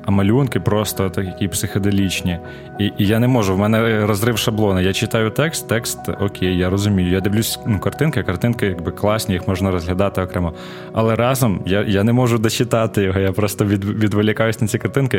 [0.09, 2.39] а малюнки просто такі психоделічні.
[2.79, 4.83] І, і я не можу, в мене розрив шаблони.
[4.83, 7.11] Я читаю текст, текст окей, я розумію.
[7.11, 10.55] Я дивлюсь ну, картинки, картинки якби класні, їх можна розглядати окремо.
[10.93, 15.19] Але разом я, я не можу дочитати його, я просто від, відволікаюсь на ці картинки.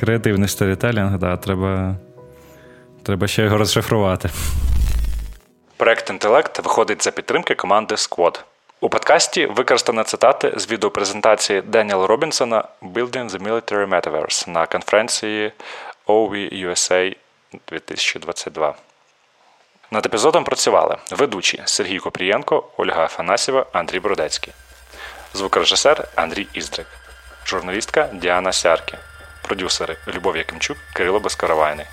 [0.00, 1.96] Креативний сторітелінг, да, треба,
[3.02, 4.28] треба ще його розшифрувати.
[5.76, 8.40] Проєкт інтелект виходить за підтримки команди Squad.
[8.80, 15.52] У подкасті використано цитати з відеопрезентації Деніела Робінсона Building the Military Metaverse на конференції
[16.06, 17.16] AWE USA
[17.68, 18.74] 2022.
[19.90, 24.52] Над епізодом працювали ведучі Сергій Копрієнко, Ольга Афанасєва, Андрій Бродецький,
[25.34, 26.86] звукорежисер Андрій Іздрик,
[27.46, 28.98] журналістка Діана Сярки,
[29.42, 31.86] продюсери Любов Якимчук, Кирило Безкоровайний.